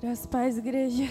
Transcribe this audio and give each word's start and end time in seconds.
Graças 0.00 0.26
paz, 0.26 0.56
igreja. 0.56 1.02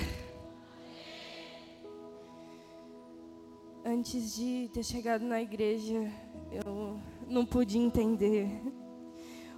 Antes 3.83 4.33
de 4.33 4.69
ter 4.73 4.81
chegado 4.81 5.25
na 5.25 5.41
igreja, 5.41 6.09
eu 6.49 6.97
não 7.27 7.45
pude 7.45 7.77
entender 7.77 8.49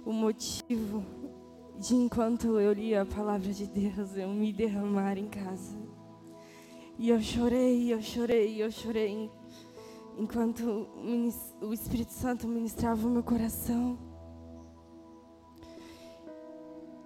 o 0.04 0.12
motivo 0.12 1.04
de 1.78 1.94
enquanto 1.94 2.58
eu 2.58 2.72
lia 2.72 3.02
a 3.02 3.06
palavra 3.06 3.52
de 3.52 3.68
Deus, 3.68 4.16
eu 4.16 4.28
me 4.30 4.52
derramar 4.52 5.16
em 5.16 5.28
casa. 5.28 5.78
E 6.98 7.08
eu 7.08 7.20
chorei, 7.20 7.94
eu 7.94 8.02
chorei, 8.02 8.60
eu 8.60 8.70
chorei 8.72 9.30
enquanto 10.18 10.88
o 11.62 11.72
Espírito 11.72 12.12
Santo 12.12 12.48
ministrava 12.48 13.06
o 13.06 13.10
meu 13.10 13.22
coração. 13.22 13.96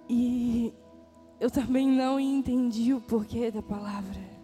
E 0.09 0.73
eu 1.39 1.49
também 1.51 1.87
não 1.87 2.19
entendi 2.19 2.93
o 2.93 3.01
porquê 3.01 3.51
da 3.51 3.61
palavra. 3.61 4.35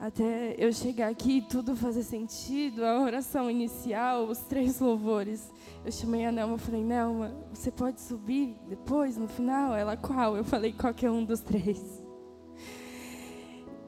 Até 0.00 0.54
eu 0.56 0.72
chegar 0.72 1.10
aqui 1.10 1.38
e 1.38 1.42
tudo 1.42 1.76
fazer 1.76 2.02
sentido, 2.02 2.84
a 2.86 3.02
oração 3.02 3.50
inicial, 3.50 4.24
os 4.24 4.38
três 4.38 4.80
louvores. 4.80 5.52
Eu 5.84 5.92
chamei 5.92 6.24
a 6.24 6.32
Nelma 6.32 6.56
e 6.56 6.58
falei, 6.58 6.82
Nelma, 6.82 7.36
você 7.52 7.70
pode 7.70 8.00
subir 8.00 8.56
depois, 8.66 9.18
no 9.18 9.28
final? 9.28 9.74
Ela, 9.74 9.98
qual? 9.98 10.38
Eu 10.38 10.44
falei, 10.44 10.72
qualquer 10.72 11.10
um 11.10 11.22
dos 11.22 11.40
três. 11.40 12.02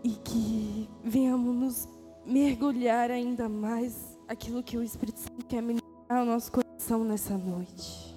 E 0.05 0.11
que 0.11 0.91
venhamos 1.02 1.57
nos 1.57 1.88
mergulhar 2.27 3.11
ainda 3.11 3.49
mais 3.49 4.19
aquilo 4.29 4.63
que 4.63 4.77
o 4.77 4.83
Espírito 4.83 5.19
Santo 5.19 5.47
quer 5.47 5.63
ministrar 5.63 6.21
ao 6.21 6.27
nosso 6.27 6.52
coração 6.52 7.05
nessa 7.05 7.38
noite. 7.38 8.12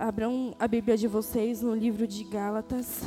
Abram 0.00 0.54
a 0.58 0.66
Bíblia 0.66 0.96
de 0.96 1.06
vocês 1.06 1.60
no 1.60 1.74
livro 1.74 2.06
de 2.06 2.24
Gálatas. 2.24 3.02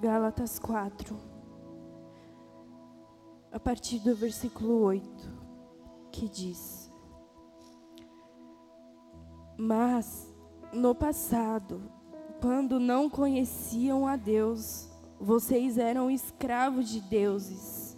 Gálatas 0.00 0.58
4, 0.58 1.16
a 3.52 3.60
partir 3.60 4.00
do 4.00 4.16
versículo 4.16 4.82
8, 4.82 5.06
que 6.10 6.28
diz: 6.28 6.85
mas 9.56 10.28
no 10.72 10.94
passado, 10.94 11.80
quando 12.40 12.78
não 12.78 13.08
conheciam 13.08 14.06
a 14.06 14.16
Deus, 14.16 14.90
vocês 15.18 15.78
eram 15.78 16.10
escravos 16.10 16.88
de 16.88 17.00
deuses, 17.00 17.96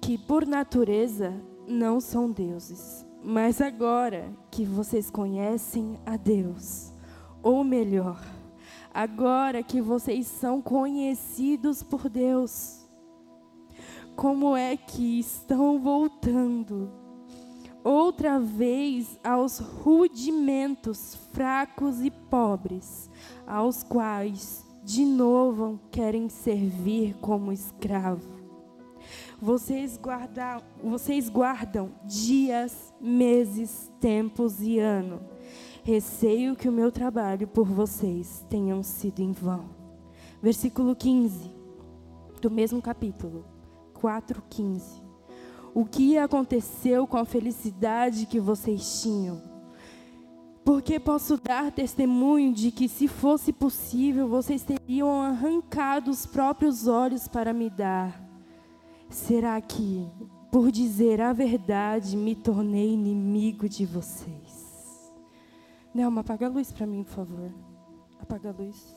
que 0.00 0.16
por 0.16 0.46
natureza 0.46 1.34
não 1.66 2.00
são 2.00 2.30
deuses. 2.30 3.04
Mas 3.24 3.60
agora 3.60 4.32
que 4.50 4.64
vocês 4.64 5.10
conhecem 5.10 5.98
a 6.04 6.16
Deus, 6.16 6.92
ou 7.42 7.62
melhor, 7.62 8.20
agora 8.92 9.62
que 9.62 9.80
vocês 9.80 10.26
são 10.26 10.60
conhecidos 10.60 11.82
por 11.82 12.08
Deus, 12.08 12.84
como 14.16 14.56
é 14.56 14.76
que 14.76 15.20
estão 15.20 15.78
voltando 15.78 17.01
outra 17.84 18.38
vez 18.38 19.18
aos 19.22 19.58
rudimentos 19.58 21.16
fracos 21.32 22.00
e 22.02 22.10
pobres, 22.10 23.10
aos 23.46 23.82
quais 23.82 24.64
de 24.84 25.04
novo 25.04 25.80
querem 25.90 26.28
servir 26.28 27.14
como 27.20 27.52
escravo. 27.52 28.42
Vocês 29.40 29.96
guardam, 29.96 30.62
vocês 30.82 31.28
guardam 31.28 31.90
dias, 32.04 32.94
meses, 33.00 33.92
tempos 34.00 34.60
e 34.60 34.78
ano. 34.78 35.20
Receio 35.82 36.54
que 36.54 36.68
o 36.68 36.72
meu 36.72 36.92
trabalho 36.92 37.48
por 37.48 37.66
vocês 37.66 38.46
tenham 38.48 38.82
sido 38.84 39.20
em 39.20 39.32
vão. 39.32 39.64
Versículo 40.40 40.94
15 40.94 41.50
do 42.40 42.50
mesmo 42.50 42.80
capítulo, 42.80 43.44
4:15 43.94 45.01
o 45.74 45.84
que 45.84 46.18
aconteceu 46.18 47.06
com 47.06 47.16
a 47.16 47.24
felicidade 47.24 48.26
que 48.26 48.38
vocês 48.38 49.02
tinham. 49.02 49.42
Porque 50.64 51.00
posso 51.00 51.36
dar 51.38 51.72
testemunho 51.72 52.52
de 52.52 52.70
que, 52.70 52.88
se 52.88 53.08
fosse 53.08 53.52
possível, 53.52 54.28
vocês 54.28 54.62
teriam 54.62 55.20
arrancado 55.20 56.10
os 56.10 56.24
próprios 56.24 56.86
olhos 56.86 57.26
para 57.26 57.52
me 57.52 57.68
dar. 57.68 58.22
Será 59.08 59.60
que, 59.60 60.08
por 60.52 60.70
dizer 60.70 61.20
a 61.20 61.32
verdade, 61.32 62.16
me 62.16 62.36
tornei 62.36 62.92
inimigo 62.92 63.68
de 63.68 63.84
vocês? 63.84 65.12
Nelma, 65.92 66.20
apaga 66.20 66.46
a 66.46 66.50
luz 66.50 66.70
para 66.70 66.86
mim, 66.86 67.02
por 67.02 67.12
favor. 67.12 67.52
Apaga 68.20 68.50
a 68.50 68.52
luz. 68.52 68.96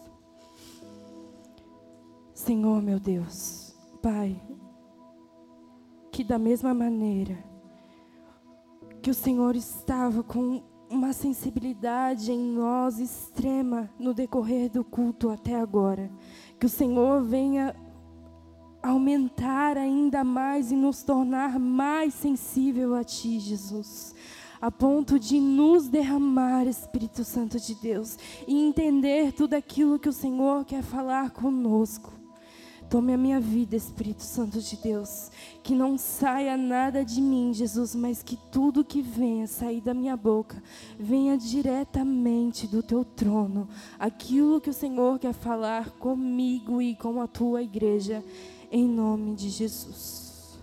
Senhor, 2.33 2.81
meu 2.81 2.99
Deus, 2.99 3.75
Pai, 4.01 4.39
que 6.15 6.23
da 6.23 6.39
mesma 6.39 6.73
maneira 6.73 7.37
que 9.01 9.09
o 9.09 9.13
Senhor 9.13 9.53
estava 9.53 10.23
com 10.23 10.63
uma 10.89 11.11
sensibilidade 11.11 12.31
em 12.31 12.39
nós 12.39 12.99
extrema 12.99 13.89
no 13.99 14.13
decorrer 14.13 14.71
do 14.71 14.81
culto 14.81 15.29
até 15.29 15.55
agora, 15.59 16.09
que 16.57 16.67
o 16.67 16.69
Senhor 16.69 17.21
venha 17.21 17.75
aumentar 18.81 19.77
ainda 19.77 20.23
mais 20.23 20.71
e 20.71 20.75
nos 20.77 21.03
tornar 21.03 21.59
mais 21.59 22.13
sensível 22.13 22.95
a 22.95 23.03
Ti, 23.03 23.37
Jesus 23.41 24.15
a 24.61 24.71
ponto 24.71 25.19
de 25.19 25.37
nos 25.37 25.89
derramar, 25.89 26.65
Espírito 26.65 27.25
Santo 27.25 27.59
de 27.59 27.75
Deus, 27.75 28.17
e 28.47 28.65
entender 28.65 29.33
tudo 29.33 29.53
aquilo 29.53 29.99
que 29.99 30.09
o 30.09 30.13
Senhor 30.13 30.63
quer 30.63 30.81
falar 30.81 31.31
conosco. 31.31 32.24
Tome 32.89 33.13
a 33.13 33.17
minha 33.17 33.39
vida, 33.39 33.75
Espírito 33.75 34.21
Santo 34.21 34.61
de 34.61 34.77
Deus. 34.77 35.31
Que 35.63 35.73
não 35.73 35.97
saia 35.97 36.55
nada 36.55 37.03
de 37.03 37.19
mim, 37.19 37.51
Jesus, 37.53 37.95
mas 37.95 38.21
que 38.21 38.37
tudo 38.51 38.85
que 38.85 39.01
venha 39.01 39.47
sair 39.47 39.81
da 39.81 39.93
minha 39.93 40.15
boca 40.15 40.61
venha 40.97 41.35
diretamente 41.37 42.67
do 42.67 42.83
teu 42.83 43.03
trono. 43.03 43.67
Aquilo 43.97 44.61
que 44.61 44.69
o 44.69 44.73
Senhor 44.73 45.17
quer 45.17 45.33
falar 45.33 45.91
comigo 45.91 46.81
e 46.81 46.95
com 46.95 47.19
a 47.21 47.27
tua 47.27 47.63
igreja, 47.63 48.23
em 48.71 48.87
nome 48.87 49.35
de 49.35 49.49
Jesus. 49.49 50.59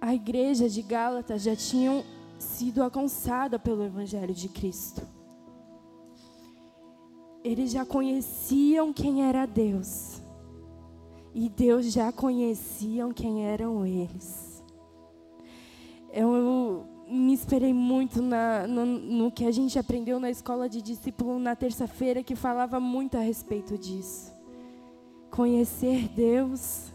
A 0.00 0.14
igreja 0.14 0.68
de 0.68 0.82
Gálatas 0.82 1.42
já 1.42 1.54
tinha 1.56 2.04
sido 2.38 2.82
alcançada 2.82 3.58
pelo 3.58 3.84
Evangelho 3.84 4.32
de 4.32 4.48
Cristo 4.48 5.19
eles 7.42 7.70
já 7.70 7.84
conheciam 7.84 8.92
quem 8.92 9.24
era 9.24 9.46
Deus. 9.46 10.20
E 11.34 11.48
Deus 11.48 11.92
já 11.92 12.10
conheciam 12.12 13.12
quem 13.12 13.46
eram 13.46 13.86
eles. 13.86 14.62
Eu 16.12 16.84
me 17.08 17.32
esperei 17.32 17.72
muito 17.72 18.20
na, 18.20 18.66
no, 18.66 18.84
no 18.84 19.32
que 19.32 19.44
a 19.44 19.50
gente 19.50 19.78
aprendeu 19.78 20.20
na 20.20 20.30
escola 20.30 20.68
de 20.68 20.82
discípulo 20.82 21.38
na 21.38 21.56
terça-feira, 21.56 22.22
que 22.22 22.34
falava 22.34 22.78
muito 22.78 23.16
a 23.16 23.20
respeito 23.20 23.78
disso. 23.78 24.32
Conhecer 25.30 26.08
Deus, 26.08 26.92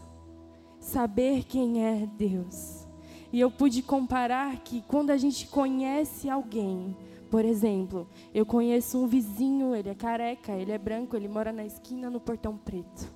saber 0.78 1.44
quem 1.44 1.84
é 1.84 2.06
Deus. 2.06 2.86
E 3.32 3.40
eu 3.40 3.50
pude 3.50 3.82
comparar 3.82 4.60
que 4.60 4.82
quando 4.82 5.10
a 5.10 5.16
gente 5.16 5.48
conhece 5.48 6.28
alguém, 6.30 6.96
por 7.30 7.44
exemplo, 7.44 8.08
eu 8.32 8.46
conheço 8.46 8.98
um 8.98 9.06
vizinho, 9.06 9.74
ele 9.74 9.88
é 9.88 9.94
careca, 9.94 10.52
ele 10.52 10.70
é 10.70 10.78
branco, 10.78 11.16
ele 11.16 11.28
mora 11.28 11.52
na 11.52 11.64
esquina 11.64 12.08
no 12.08 12.20
portão 12.20 12.56
preto. 12.56 13.12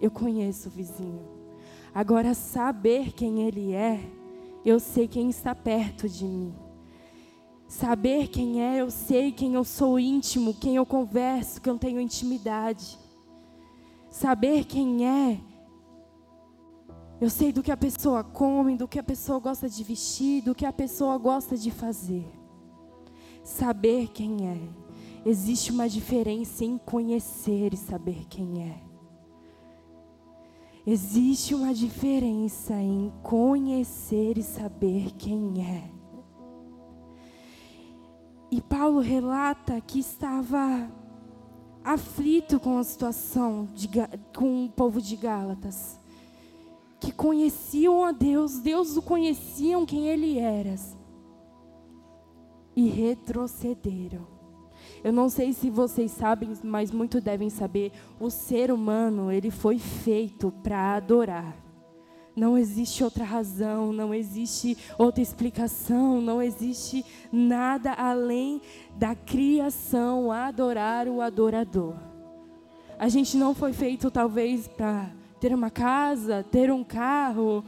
Eu 0.00 0.10
conheço 0.10 0.68
o 0.68 0.72
vizinho. 0.72 1.22
Agora, 1.94 2.34
saber 2.34 3.12
quem 3.12 3.42
ele 3.42 3.72
é, 3.72 4.00
eu 4.64 4.80
sei 4.80 5.06
quem 5.06 5.30
está 5.30 5.54
perto 5.54 6.08
de 6.08 6.24
mim. 6.24 6.52
Saber 7.68 8.28
quem 8.28 8.62
é, 8.62 8.80
eu 8.80 8.90
sei 8.90 9.30
quem 9.30 9.54
eu 9.54 9.64
sou 9.64 9.98
íntimo, 9.98 10.54
quem 10.54 10.74
eu 10.76 10.84
converso, 10.84 11.60
que 11.60 11.70
eu 11.70 11.78
tenho 11.78 12.00
intimidade. 12.00 12.98
Saber 14.10 14.64
quem 14.64 15.06
é, 15.06 15.40
eu 17.20 17.30
sei 17.30 17.52
do 17.52 17.62
que 17.62 17.70
a 17.70 17.76
pessoa 17.76 18.24
come, 18.24 18.76
do 18.76 18.88
que 18.88 18.98
a 18.98 19.04
pessoa 19.04 19.38
gosta 19.38 19.68
de 19.68 19.84
vestir, 19.84 20.42
do 20.42 20.54
que 20.54 20.66
a 20.66 20.72
pessoa 20.72 21.16
gosta 21.16 21.56
de 21.56 21.70
fazer 21.70 22.41
saber 23.42 24.08
quem 24.08 24.48
é. 24.48 24.58
Existe 25.24 25.70
uma 25.70 25.88
diferença 25.88 26.64
em 26.64 26.78
conhecer 26.78 27.72
e 27.72 27.76
saber 27.76 28.26
quem 28.28 28.62
é. 28.62 28.92
Existe 30.84 31.54
uma 31.54 31.72
diferença 31.72 32.74
em 32.74 33.12
conhecer 33.22 34.36
e 34.36 34.42
saber 34.42 35.12
quem 35.12 35.64
é. 35.64 35.90
E 38.50 38.60
Paulo 38.60 38.98
relata 38.98 39.80
que 39.80 40.00
estava 40.00 40.90
aflito 41.84 42.60
com 42.60 42.78
a 42.78 42.84
situação 42.84 43.68
de, 43.74 43.88
com 44.36 44.66
o 44.66 44.70
povo 44.70 45.00
de 45.00 45.16
Gálatas, 45.16 45.98
que 47.00 47.12
conheciam 47.12 48.04
a 48.04 48.12
Deus, 48.12 48.58
Deus 48.58 48.96
o 48.96 49.02
conheciam 49.02 49.86
quem 49.86 50.08
ele 50.08 50.38
era, 50.38 50.74
e 52.74 52.88
retrocederam. 52.88 54.26
Eu 55.02 55.12
não 55.12 55.28
sei 55.28 55.52
se 55.52 55.68
vocês 55.68 56.10
sabem, 56.12 56.52
mas 56.62 56.90
muito 56.90 57.20
devem 57.20 57.50
saber, 57.50 57.92
o 58.20 58.30
ser 58.30 58.70
humano, 58.70 59.32
ele 59.32 59.50
foi 59.50 59.78
feito 59.78 60.52
para 60.62 60.94
adorar. 60.94 61.56
Não 62.34 62.56
existe 62.56 63.04
outra 63.04 63.24
razão, 63.24 63.92
não 63.92 64.14
existe 64.14 64.78
outra 64.96 65.20
explicação, 65.20 66.20
não 66.20 66.40
existe 66.40 67.04
nada 67.30 67.92
além 67.92 68.62
da 68.96 69.14
criação 69.14 70.32
adorar 70.32 71.08
o 71.08 71.20
adorador. 71.20 71.94
A 72.98 73.08
gente 73.08 73.36
não 73.36 73.54
foi 73.54 73.72
feito 73.72 74.10
talvez 74.10 74.66
para 74.66 75.10
ter 75.40 75.52
uma 75.52 75.70
casa, 75.70 76.46
ter 76.50 76.70
um 76.70 76.84
carro, 76.84 77.64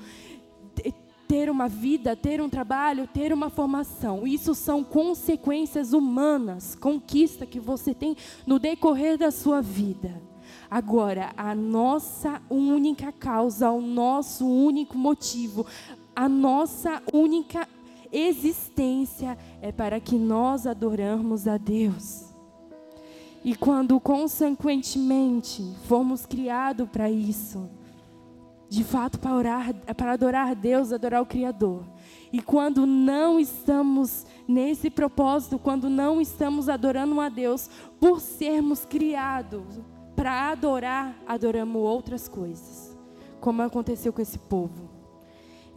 ter 1.34 1.50
uma 1.50 1.66
vida, 1.66 2.14
ter 2.14 2.40
um 2.40 2.48
trabalho, 2.48 3.08
ter 3.08 3.32
uma 3.32 3.50
formação. 3.50 4.24
Isso 4.24 4.54
são 4.54 4.84
consequências 4.84 5.92
humanas, 5.92 6.76
conquista 6.76 7.44
que 7.44 7.58
você 7.58 7.92
tem 7.92 8.16
no 8.46 8.56
decorrer 8.56 9.18
da 9.18 9.32
sua 9.32 9.60
vida. 9.60 10.22
Agora, 10.70 11.32
a 11.36 11.52
nossa 11.52 12.40
única 12.48 13.10
causa, 13.10 13.68
o 13.72 13.80
nosso 13.80 14.46
único 14.46 14.96
motivo, 14.96 15.66
a 16.14 16.28
nossa 16.28 17.02
única 17.12 17.68
existência 18.12 19.36
é 19.60 19.72
para 19.72 19.98
que 19.98 20.14
nós 20.14 20.68
adoramos 20.68 21.48
a 21.48 21.56
Deus. 21.56 22.32
E 23.44 23.56
quando 23.56 23.98
consequentemente 23.98 25.64
fomos 25.88 26.24
criados 26.26 26.88
para 26.88 27.10
isso, 27.10 27.68
de 28.68 28.82
fato 28.82 29.18
para 29.18 29.34
orar, 29.34 29.74
para 29.96 30.12
adorar 30.12 30.48
a 30.50 30.54
Deus, 30.54 30.92
adorar 30.92 31.22
o 31.22 31.26
Criador. 31.26 31.84
E 32.32 32.40
quando 32.40 32.86
não 32.86 33.38
estamos 33.38 34.26
nesse 34.48 34.90
propósito, 34.90 35.58
quando 35.58 35.88
não 35.88 36.20
estamos 36.20 36.68
adorando 36.68 37.20
a 37.20 37.28
Deus 37.28 37.70
por 38.00 38.20
sermos 38.20 38.84
criados 38.84 39.62
para 40.16 40.50
adorar, 40.50 41.16
adoramos 41.26 41.82
outras 41.82 42.28
coisas. 42.28 42.96
Como 43.40 43.62
aconteceu 43.62 44.12
com 44.12 44.22
esse 44.22 44.38
povo. 44.38 44.90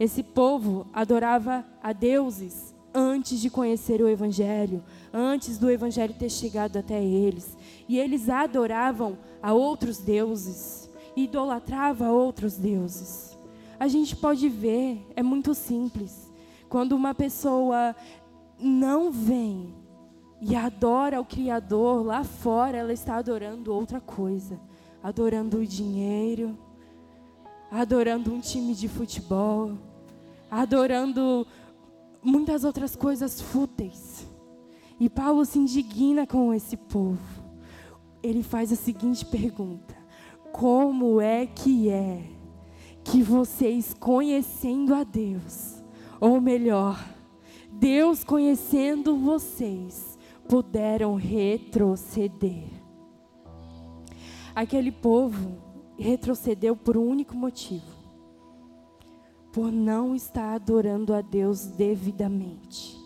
Esse 0.00 0.22
povo 0.22 0.86
adorava 0.92 1.64
a 1.82 1.92
deuses 1.92 2.74
antes 2.94 3.40
de 3.40 3.50
conhecer 3.50 4.00
o 4.00 4.08
Evangelho, 4.08 4.82
antes 5.12 5.58
do 5.58 5.70
Evangelho 5.70 6.14
ter 6.14 6.30
chegado 6.30 6.76
até 6.78 7.02
eles. 7.02 7.56
E 7.88 7.98
eles 7.98 8.28
adoravam 8.28 9.18
a 9.42 9.52
outros 9.52 9.98
deuses, 9.98 10.87
idolatravam 11.24 12.08
a 12.08 12.12
outros 12.12 12.56
deuses. 12.56 13.36
A 13.78 13.86
gente 13.86 14.16
pode 14.16 14.48
ver, 14.48 15.06
é 15.14 15.22
muito 15.22 15.54
simples. 15.54 16.32
Quando 16.68 16.92
uma 16.92 17.14
pessoa 17.14 17.94
não 18.58 19.10
vem 19.10 19.74
e 20.40 20.54
adora 20.54 21.20
o 21.20 21.24
Criador, 21.24 22.04
lá 22.04 22.24
fora 22.24 22.76
ela 22.76 22.92
está 22.92 23.16
adorando 23.16 23.72
outra 23.72 24.00
coisa. 24.00 24.60
Adorando 25.02 25.58
o 25.58 25.66
dinheiro, 25.66 26.58
adorando 27.70 28.32
um 28.32 28.40
time 28.40 28.74
de 28.74 28.88
futebol, 28.88 29.78
adorando 30.50 31.46
muitas 32.22 32.64
outras 32.64 32.96
coisas 32.96 33.40
fúteis. 33.40 34.26
E 34.98 35.08
Paulo 35.08 35.44
se 35.44 35.58
indigna 35.58 36.26
com 36.26 36.52
esse 36.52 36.76
povo. 36.76 37.18
Ele 38.22 38.42
faz 38.42 38.72
a 38.72 38.76
seguinte 38.76 39.24
pergunta: 39.24 39.94
Como 40.52 41.20
é 41.20 41.46
que 41.46 41.88
é 41.88 42.22
que 43.04 43.22
vocês 43.22 43.94
conhecendo 43.94 44.94
a 44.94 45.04
Deus, 45.04 45.82
ou 46.20 46.40
melhor, 46.40 46.98
Deus 47.70 48.24
conhecendo 48.24 49.16
vocês, 49.16 50.18
puderam 50.48 51.14
retroceder. 51.14 52.68
Aquele 54.54 54.90
povo 54.90 55.56
retrocedeu 55.96 56.74
por 56.74 56.96
um 56.96 57.06
único 57.06 57.36
motivo: 57.36 57.94
por 59.52 59.70
não 59.70 60.14
estar 60.14 60.54
adorando 60.54 61.14
a 61.14 61.20
Deus 61.20 61.66
devidamente. 61.66 62.97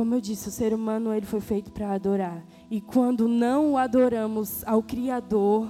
Como 0.00 0.14
eu 0.14 0.20
disse, 0.22 0.48
o 0.48 0.50
ser 0.50 0.72
humano 0.72 1.12
ele 1.12 1.26
foi 1.26 1.42
feito 1.42 1.70
para 1.70 1.92
adorar. 1.92 2.42
E 2.70 2.80
quando 2.80 3.28
não 3.28 3.72
o 3.72 3.76
adoramos 3.76 4.64
ao 4.66 4.82
Criador, 4.82 5.68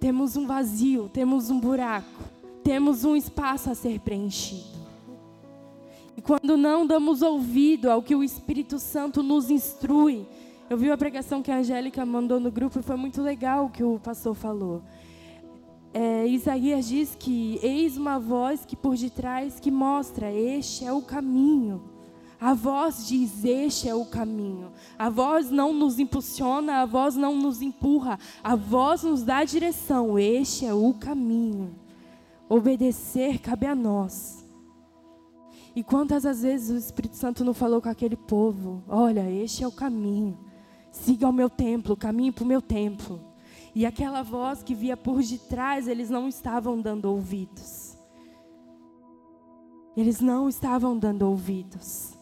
temos 0.00 0.34
um 0.34 0.46
vazio, 0.46 1.06
temos 1.10 1.50
um 1.50 1.60
buraco, 1.60 2.24
temos 2.64 3.04
um 3.04 3.14
espaço 3.14 3.68
a 3.68 3.74
ser 3.74 4.00
preenchido. 4.00 4.78
E 6.16 6.22
quando 6.22 6.56
não 6.56 6.86
damos 6.86 7.20
ouvido 7.20 7.90
ao 7.90 8.02
que 8.02 8.14
o 8.14 8.24
Espírito 8.24 8.78
Santo 8.78 9.22
nos 9.22 9.50
instrui, 9.50 10.26
eu 10.70 10.78
vi 10.78 10.90
a 10.90 10.96
pregação 10.96 11.42
que 11.42 11.50
a 11.50 11.58
Angélica 11.58 12.06
mandou 12.06 12.40
no 12.40 12.50
grupo 12.50 12.78
e 12.78 12.82
foi 12.82 12.96
muito 12.96 13.20
legal 13.20 13.66
o 13.66 13.70
que 13.70 13.84
o 13.84 14.00
pastor 14.00 14.34
falou. 14.34 14.82
É, 15.92 16.26
Isaías 16.26 16.88
diz 16.88 17.14
que 17.14 17.60
eis 17.62 17.98
uma 17.98 18.18
voz 18.18 18.64
que 18.64 18.74
por 18.74 18.96
detrás 18.96 19.60
que 19.60 19.70
mostra 19.70 20.32
este 20.32 20.86
é 20.86 20.92
o 20.94 21.02
caminho. 21.02 21.94
A 22.40 22.52
voz 22.52 23.06
diz 23.06 23.44
este 23.44 23.88
é 23.88 23.94
o 23.94 24.04
caminho. 24.04 24.72
A 24.98 25.08
voz 25.08 25.50
não 25.50 25.72
nos 25.72 25.98
impulsiona, 25.98 26.82
a 26.82 26.86
voz 26.86 27.16
não 27.16 27.34
nos 27.34 27.62
empurra, 27.62 28.18
a 28.44 28.54
voz 28.54 29.02
nos 29.02 29.22
dá 29.22 29.42
direção. 29.44 30.18
Este 30.18 30.66
é 30.66 30.74
o 30.74 30.92
caminho. 30.94 31.74
Obedecer 32.48 33.40
cabe 33.40 33.66
a 33.66 33.74
nós. 33.74 34.44
E 35.74 35.82
quantas 35.82 36.24
as 36.24 36.42
vezes 36.42 36.70
o 36.70 36.78
Espírito 36.78 37.16
Santo 37.16 37.44
não 37.44 37.52
falou 37.52 37.82
com 37.82 37.88
aquele 37.88 38.16
povo: 38.16 38.82
Olha, 38.88 39.30
este 39.30 39.62
é 39.62 39.68
o 39.68 39.72
caminho, 39.72 40.38
siga 40.90 41.28
o 41.28 41.32
meu 41.32 41.50
templo, 41.50 41.96
caminhe 41.96 42.32
para 42.32 42.44
o 42.44 42.46
meu 42.46 42.62
templo. 42.62 43.20
E 43.74 43.84
aquela 43.84 44.22
voz 44.22 44.62
que 44.62 44.74
via 44.74 44.96
por 44.96 45.22
detrás, 45.22 45.86
eles 45.86 46.08
não 46.08 46.28
estavam 46.28 46.80
dando 46.80 47.04
ouvidos. 47.06 47.94
Eles 49.94 50.20
não 50.20 50.48
estavam 50.48 50.98
dando 50.98 51.22
ouvidos. 51.22 52.15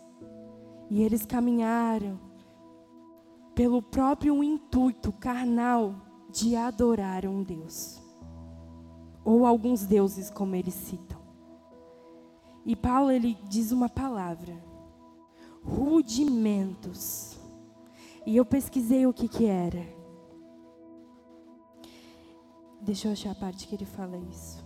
E 0.95 1.03
eles 1.03 1.27
caminharam 1.27 2.21
pelo 3.53 3.83
próprio 3.83 4.45
intuito 4.45 5.11
carnal 5.11 5.93
de 6.31 6.55
adorar 6.55 7.27
um 7.27 7.43
Deus. 7.43 8.01
Ou 9.25 9.45
alguns 9.45 9.85
deuses, 9.85 10.31
como 10.31 10.55
eles 10.55 10.73
citam. 10.73 11.19
E 12.65 12.77
Paulo 12.77 13.11
ele 13.11 13.37
diz 13.49 13.73
uma 13.73 13.89
palavra: 13.89 14.57
rudimentos. 15.65 17.41
E 18.25 18.37
eu 18.37 18.45
pesquisei 18.45 19.05
o 19.05 19.13
que 19.13 19.27
que 19.27 19.47
era. 19.47 19.85
Deixa 22.81 23.09
eu 23.09 23.13
achar 23.13 23.33
a 23.33 23.35
parte 23.35 23.67
que 23.67 23.75
ele 23.75 23.85
fala 23.85 24.17
isso. 24.17 24.65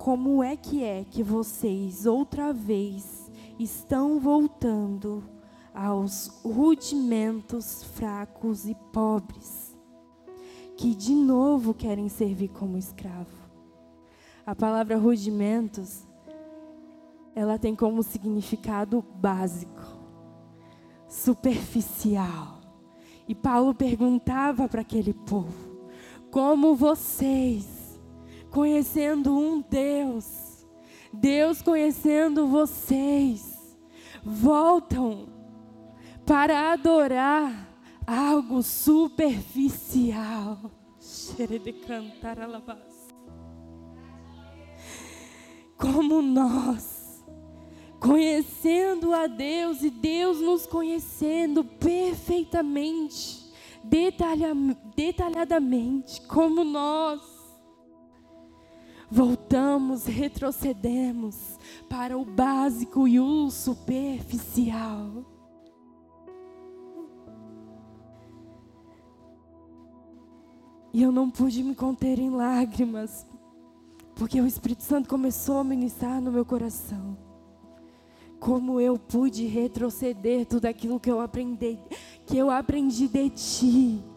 Como 0.00 0.42
é 0.42 0.56
que 0.56 0.82
é 0.82 1.04
que 1.04 1.22
vocês 1.22 2.06
outra 2.06 2.54
vez 2.54 3.30
estão 3.58 4.18
voltando 4.18 5.22
aos 5.74 6.40
rudimentos 6.42 7.82
fracos 7.82 8.66
e 8.66 8.74
pobres, 8.94 9.78
que 10.74 10.94
de 10.94 11.14
novo 11.14 11.74
querem 11.74 12.08
servir 12.08 12.48
como 12.48 12.78
escravo? 12.78 13.50
A 14.46 14.54
palavra 14.54 14.96
rudimentos, 14.96 16.06
ela 17.34 17.58
tem 17.58 17.76
como 17.76 18.02
significado 18.02 19.04
básico, 19.16 19.82
superficial. 21.06 22.58
E 23.28 23.34
Paulo 23.34 23.74
perguntava 23.74 24.66
para 24.66 24.80
aquele 24.80 25.12
povo: 25.12 25.76
como 26.30 26.74
vocês, 26.74 27.79
conhecendo 28.50 29.36
um 29.36 29.60
Deus, 29.60 30.66
Deus 31.12 31.62
conhecendo 31.62 32.46
vocês, 32.46 33.78
voltam 34.22 35.28
para 36.26 36.72
adorar 36.72 37.68
algo 38.06 38.62
superficial? 38.62 40.58
de 41.58 41.72
cantar 41.72 42.38
como 45.80 46.20
nós, 46.20 47.24
conhecendo 47.98 49.14
a 49.14 49.26
Deus 49.26 49.82
e 49.82 49.90
Deus 49.90 50.40
nos 50.40 50.66
conhecendo 50.66 51.64
perfeitamente, 51.64 53.50
detalha, 53.82 54.52
detalhadamente, 54.94 56.20
como 56.26 56.62
nós, 56.64 57.22
voltamos, 59.10 60.06
retrocedemos 60.06 61.58
para 61.88 62.16
o 62.16 62.24
básico 62.24 63.08
e 63.08 63.18
o 63.18 63.50
superficial. 63.50 65.24
E 70.92 71.02
eu 71.02 71.12
não 71.12 71.30
pude 71.30 71.62
me 71.62 71.74
conter 71.74 72.18
em 72.18 72.30
lágrimas, 72.30 73.26
porque 74.14 74.40
o 74.40 74.46
Espírito 74.46 74.82
Santo 74.82 75.08
começou 75.08 75.58
a 75.58 75.64
ministrar 75.64 76.20
no 76.20 76.32
meu 76.32 76.44
coração. 76.44 77.16
Como 78.38 78.80
eu 78.80 78.98
pude 78.98 79.46
retroceder 79.46 80.46
tudo 80.46 80.66
aquilo 80.66 80.98
que 80.98 81.10
eu 81.10 81.20
aprendi, 81.20 81.78
que 82.26 82.36
eu 82.36 82.50
aprendi 82.50 83.06
de 83.06 83.30
ti. 83.30 84.09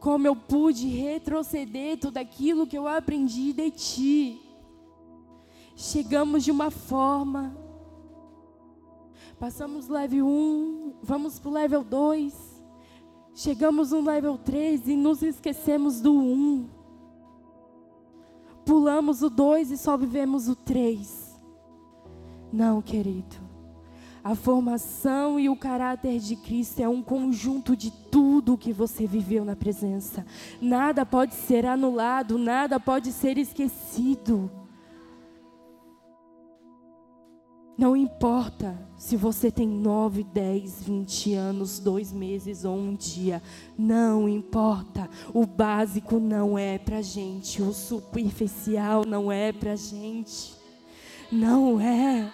Como 0.00 0.26
eu 0.26 0.36
pude 0.36 0.86
retroceder 0.88 1.98
tudo 1.98 2.18
aquilo 2.18 2.66
que 2.66 2.78
eu 2.78 2.86
aprendi 2.86 3.52
de 3.52 3.70
ti. 3.70 4.42
Chegamos 5.74 6.44
de 6.44 6.50
uma 6.50 6.70
forma, 6.70 7.56
passamos 9.38 9.86
level 9.86 10.26
1, 10.26 10.94
vamos 11.02 11.38
para 11.38 11.48
o 11.48 11.52
level 11.52 11.84
2, 11.84 12.48
Chegamos 13.38 13.92
no 13.92 14.00
level 14.00 14.36
3 14.36 14.88
e 14.88 14.96
nos 14.96 15.22
esquecemos 15.22 16.00
do 16.00 16.12
1. 16.12 16.68
Pulamos 18.66 19.22
o 19.22 19.30
2 19.30 19.70
e 19.70 19.78
só 19.78 19.96
vivemos 19.96 20.48
o 20.48 20.56
3. 20.56 21.40
Não, 22.52 22.82
querido. 22.82 23.47
A 24.28 24.34
formação 24.34 25.40
e 25.40 25.48
o 25.48 25.56
caráter 25.56 26.18
de 26.18 26.36
Cristo 26.36 26.80
é 26.80 26.86
um 26.86 27.00
conjunto 27.00 27.74
de 27.74 27.90
tudo 27.90 28.58
que 28.58 28.74
você 28.74 29.06
viveu 29.06 29.42
na 29.42 29.56
presença. 29.56 30.22
Nada 30.60 31.06
pode 31.06 31.32
ser 31.32 31.64
anulado, 31.64 32.36
nada 32.36 32.78
pode 32.78 33.10
ser 33.10 33.38
esquecido. 33.38 34.50
Não 37.78 37.96
importa 37.96 38.78
se 38.98 39.16
você 39.16 39.50
tem 39.50 39.66
9, 39.66 40.22
10, 40.24 40.82
20 40.82 41.32
anos, 41.32 41.78
dois 41.78 42.12
meses 42.12 42.66
ou 42.66 42.76
um 42.76 42.94
dia. 42.94 43.42
Não 43.78 44.28
importa. 44.28 45.08
O 45.32 45.46
básico 45.46 46.18
não 46.18 46.58
é 46.58 46.76
para 46.76 47.00
gente. 47.00 47.62
O 47.62 47.72
superficial 47.72 49.06
não 49.06 49.32
é 49.32 49.52
para 49.52 49.74
gente. 49.74 50.54
Não 51.32 51.80
é. 51.80 52.30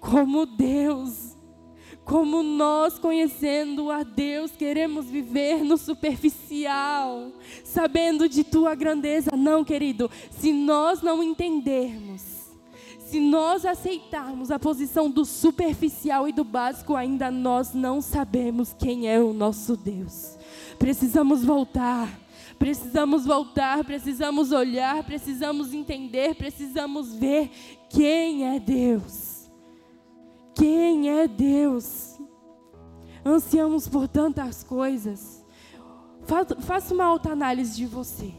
Como 0.00 0.46
Deus, 0.46 1.36
como 2.04 2.42
nós 2.42 2.98
conhecendo 2.98 3.90
a 3.90 4.02
Deus, 4.02 4.52
queremos 4.52 5.06
viver 5.06 5.64
no 5.64 5.76
superficial, 5.76 7.32
sabendo 7.64 8.28
de 8.28 8.44
tua 8.44 8.74
grandeza. 8.74 9.36
Não, 9.36 9.64
querido. 9.64 10.10
Se 10.30 10.52
nós 10.52 11.02
não 11.02 11.22
entendermos 11.22 12.36
se 13.06 13.20
nós 13.20 13.64
aceitarmos 13.64 14.50
a 14.50 14.58
posição 14.58 15.08
do 15.08 15.24
superficial 15.24 16.28
e 16.28 16.32
do 16.32 16.42
básico, 16.42 16.96
ainda 16.96 17.30
nós 17.30 17.72
não 17.72 18.00
sabemos 18.00 18.74
quem 18.76 19.08
é 19.08 19.20
o 19.20 19.32
nosso 19.32 19.76
Deus. 19.76 20.36
Precisamos 20.76 21.44
voltar. 21.44 22.20
Precisamos 22.58 23.24
voltar, 23.26 23.84
precisamos 23.84 24.50
olhar, 24.50 25.04
precisamos 25.04 25.74
entender, 25.74 26.34
precisamos 26.34 27.14
ver 27.14 27.50
quem 27.90 28.46
é 28.46 28.58
Deus. 28.58 29.25
Quem 30.56 31.10
é 31.10 31.28
Deus? 31.28 32.18
Ansiamos 33.24 33.86
por 33.86 34.08
tantas 34.08 34.64
coisas. 34.64 35.44
Faça 36.60 36.94
uma 36.94 37.04
alta 37.04 37.30
análise 37.30 37.76
de 37.76 37.84
você. 37.86 38.32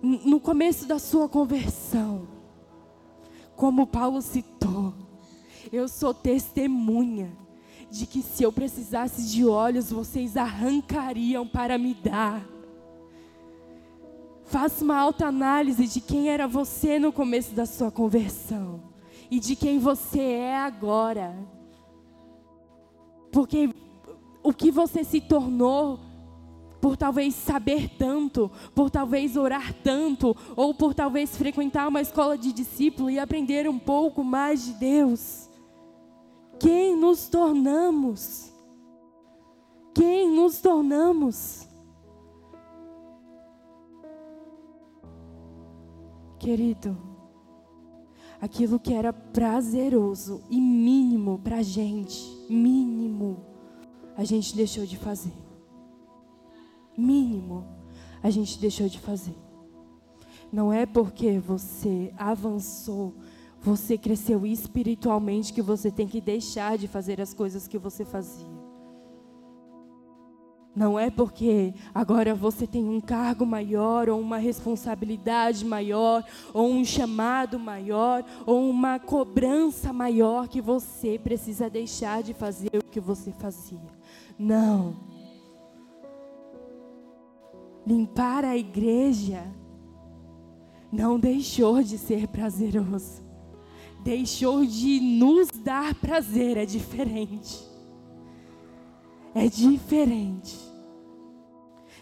No 0.00 0.38
começo 0.38 0.86
da 0.86 1.00
sua 1.00 1.28
conversão, 1.28 2.28
como 3.56 3.86
Paulo 3.86 4.22
citou, 4.22 4.94
eu 5.72 5.88
sou 5.88 6.14
testemunha 6.14 7.36
de 7.90 8.06
que 8.06 8.22
se 8.22 8.44
eu 8.44 8.52
precisasse 8.52 9.28
de 9.28 9.44
olhos, 9.44 9.90
vocês 9.90 10.36
arrancariam 10.36 11.48
para 11.48 11.76
me 11.76 11.94
dar. 11.94 12.46
Faça 14.44 14.84
uma 14.84 14.96
alta 14.96 15.26
análise 15.26 15.88
de 15.88 16.00
quem 16.00 16.28
era 16.28 16.46
você 16.46 16.96
no 17.00 17.12
começo 17.12 17.52
da 17.54 17.66
sua 17.66 17.90
conversão 17.90 18.95
e 19.30 19.40
de 19.40 19.56
quem 19.56 19.78
você 19.78 20.20
é 20.20 20.56
agora. 20.56 21.36
Porque 23.32 23.74
o 24.42 24.52
que 24.52 24.70
você 24.70 25.02
se 25.04 25.20
tornou 25.20 25.98
por 26.80 26.96
talvez 26.96 27.34
saber 27.34 27.88
tanto, 27.98 28.50
por 28.74 28.90
talvez 28.90 29.36
orar 29.36 29.74
tanto, 29.82 30.36
ou 30.54 30.72
por 30.72 30.94
talvez 30.94 31.36
frequentar 31.36 31.88
uma 31.88 32.00
escola 32.00 32.38
de 32.38 32.52
discípulo 32.52 33.10
e 33.10 33.18
aprender 33.18 33.68
um 33.68 33.78
pouco 33.78 34.22
mais 34.22 34.64
de 34.64 34.72
Deus. 34.74 35.48
Quem 36.60 36.96
nos 36.96 37.28
tornamos? 37.28 38.52
Quem 39.94 40.30
nos 40.30 40.60
tornamos? 40.60 41.66
Querido, 46.38 46.96
aquilo 48.40 48.78
que 48.78 48.92
era 48.92 49.12
prazeroso 49.12 50.42
e 50.50 50.60
mínimo 50.60 51.40
para 51.42 51.58
a 51.58 51.62
gente, 51.62 52.22
mínimo, 52.48 53.44
a 54.16 54.24
gente 54.24 54.54
deixou 54.56 54.86
de 54.86 54.96
fazer 54.96 55.32
mínimo 56.96 57.76
a 58.22 58.30
gente 58.30 58.58
deixou 58.58 58.88
de 58.88 58.98
fazer. 58.98 59.36
Não 60.52 60.72
é 60.72 60.86
porque 60.86 61.38
você 61.38 62.12
avançou, 62.16 63.14
você 63.60 63.98
cresceu 63.98 64.46
espiritualmente 64.46 65.52
que 65.52 65.62
você 65.62 65.90
tem 65.90 66.08
que 66.08 66.20
deixar 66.20 66.78
de 66.78 66.88
fazer 66.88 67.20
as 67.20 67.34
coisas 67.34 67.68
que 67.68 67.78
você 67.78 68.04
fazia. 68.04 68.55
Não 70.76 70.98
é 70.98 71.08
porque 71.08 71.72
agora 71.94 72.34
você 72.34 72.66
tem 72.66 72.86
um 72.86 73.00
cargo 73.00 73.46
maior, 73.46 74.10
ou 74.10 74.20
uma 74.20 74.36
responsabilidade 74.36 75.64
maior, 75.64 76.22
ou 76.52 76.70
um 76.70 76.84
chamado 76.84 77.58
maior, 77.58 78.22
ou 78.44 78.68
uma 78.68 78.98
cobrança 78.98 79.90
maior 79.92 80.46
que 80.46 80.60
você 80.60 81.18
precisa 81.18 81.70
deixar 81.70 82.22
de 82.22 82.34
fazer 82.34 82.70
o 82.74 82.84
que 82.84 83.00
você 83.00 83.32
fazia. 83.32 83.80
Não 84.38 85.16
limpar 87.86 88.44
a 88.44 88.56
igreja 88.56 89.44
não 90.90 91.18
deixou 91.18 91.82
de 91.82 91.98
ser 91.98 92.26
prazeroso. 92.26 93.24
Deixou 94.02 94.64
de 94.64 95.00
nos 95.00 95.48
dar 95.48 95.94
prazer, 95.94 96.56
é 96.56 96.64
diferente. 96.64 97.65
É 99.36 99.48
diferente. 99.48 100.56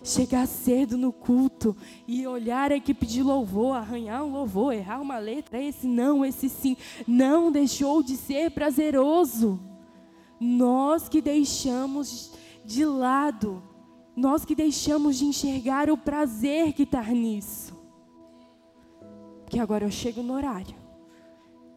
Chegar 0.03 0.47
cedo 0.47 0.97
no 0.97 1.13
culto 1.13 1.77
e 2.07 2.27
olhar 2.27 2.71
a 2.71 2.77
equipe 2.77 3.07
de 3.07 3.23
louvor, 3.23 3.77
arranhar 3.77 4.23
um 4.23 4.33
louvor, 4.33 4.73
errar 4.73 5.01
uma 5.01 5.19
letra, 5.19 5.61
esse 5.61 5.87
não, 5.87 6.25
esse 6.25 6.49
sim, 6.49 6.77
não 7.07 7.51
deixou 7.51 8.03
de 8.03 8.17
ser 8.17 8.51
prazeroso. 8.51 9.61
Nós 10.39 11.09
que 11.09 11.21
deixamos 11.21 12.33
de 12.65 12.85
lado 12.85 13.63
nós 14.17 14.45
que 14.45 14.55
deixamos 14.55 15.17
de 15.19 15.25
enxergar 15.25 15.91
o 15.91 15.99
prazer 15.99 16.73
que 16.73 16.85
está 16.85 17.03
nisso. 17.03 17.75
Que 19.49 19.59
agora 19.59 19.85
eu 19.85 19.91
chego 19.91 20.23
no 20.23 20.35
horário. 20.35 20.84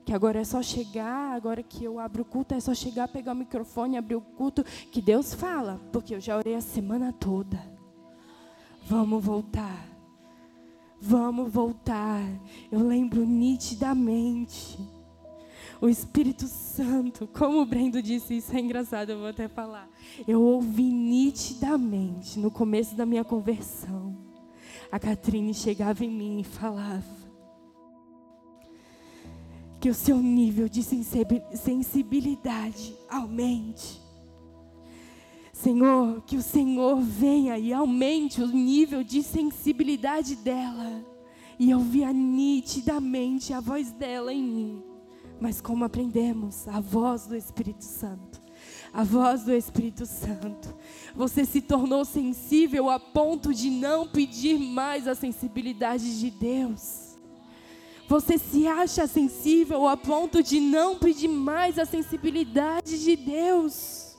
Que 0.08 0.14
agora 0.14 0.40
é 0.40 0.44
só 0.46 0.64
chegar, 0.64 1.36
agora 1.36 1.62
que 1.62 1.84
eu 1.84 2.00
abro 2.00 2.22
o 2.22 2.26
culto, 2.26 2.54
é 2.54 2.62
só 2.62 2.74
chegar, 2.74 3.10
pegar 3.10 3.34
o 3.34 3.36
microfone, 3.36 3.98
abrir 3.98 4.16
o 4.16 4.22
culto, 4.22 4.64
que 4.90 5.02
Deus 5.02 5.34
fala, 5.34 5.82
porque 5.92 6.16
eu 6.16 6.22
já 6.22 6.38
orei 6.38 6.56
a 6.56 6.62
semana 6.62 7.12
toda. 7.12 7.62
Vamos 8.86 9.22
voltar. 9.22 9.86
Vamos 11.02 11.52
voltar. 11.52 12.24
Eu 12.72 12.88
lembro 12.88 13.26
nitidamente 13.26 14.80
o 15.82 15.90
Espírito 15.90 16.48
Santo, 16.48 17.28
como 17.28 17.60
o 17.60 17.66
Brendo 17.66 18.02
disse, 18.02 18.38
isso 18.38 18.56
é 18.56 18.62
engraçado, 18.62 19.10
eu 19.10 19.20
vou 19.20 19.28
até 19.28 19.50
falar. 19.50 19.90
Eu 20.26 20.42
ouvi 20.42 20.90
nitidamente 20.90 22.40
no 22.40 22.50
começo 22.50 22.96
da 22.96 23.06
minha 23.06 23.26
conversão. 23.26 24.16
A 24.90 24.98
Catrine 24.98 25.54
chegava 25.54 26.06
em 26.06 26.10
mim 26.10 26.40
e 26.40 26.44
falava 26.46 27.27
que 29.88 29.92
o 29.92 29.94
seu 29.94 30.18
nível 30.18 30.68
de 30.68 30.84
sensibilidade 30.84 32.94
aumente. 33.10 34.02
Senhor, 35.54 36.22
que 36.24 36.36
o 36.36 36.42
Senhor 36.42 37.00
venha 37.00 37.58
e 37.58 37.72
aumente 37.72 38.42
o 38.42 38.48
nível 38.48 39.02
de 39.02 39.24
sensibilidade 39.24 40.36
dela. 40.36 41.06
E 41.58 41.72
eu 41.72 41.80
via 41.80 42.12
nitidamente 42.12 43.54
a 43.54 43.62
voz 43.62 43.90
dela 43.94 44.34
em 44.34 44.44
mim. 44.44 44.84
Mas 45.40 45.62
como 45.62 45.86
aprendemos 45.86 46.68
a 46.68 46.82
voz 46.82 47.26
do 47.26 47.38
Espírito 47.38 47.86
Santo, 47.86 48.42
a 48.94 49.06
voz 49.06 49.46
do 49.46 49.54
Espírito 49.54 50.06
Santo. 50.06 50.76
Você 51.16 51.46
se 51.46 51.62
tornou 51.62 52.04
sensível 52.04 52.90
a 52.90 53.00
ponto 53.00 53.54
de 53.54 53.70
não 53.70 54.06
pedir 54.06 54.60
mais 54.60 55.08
a 55.08 55.16
sensibilidade 55.16 56.20
de 56.20 56.30
Deus. 56.30 57.07
Você 58.08 58.38
se 58.38 58.66
acha 58.66 59.06
sensível 59.06 59.88
a 59.88 59.98
ponto 59.98 60.42
de 60.42 60.60
não 60.60 60.98
pedir 60.98 61.28
mais 61.28 61.78
a 61.78 61.86
sensibilidade 61.86 63.04
de 63.04 63.16
Deus. 63.18 64.16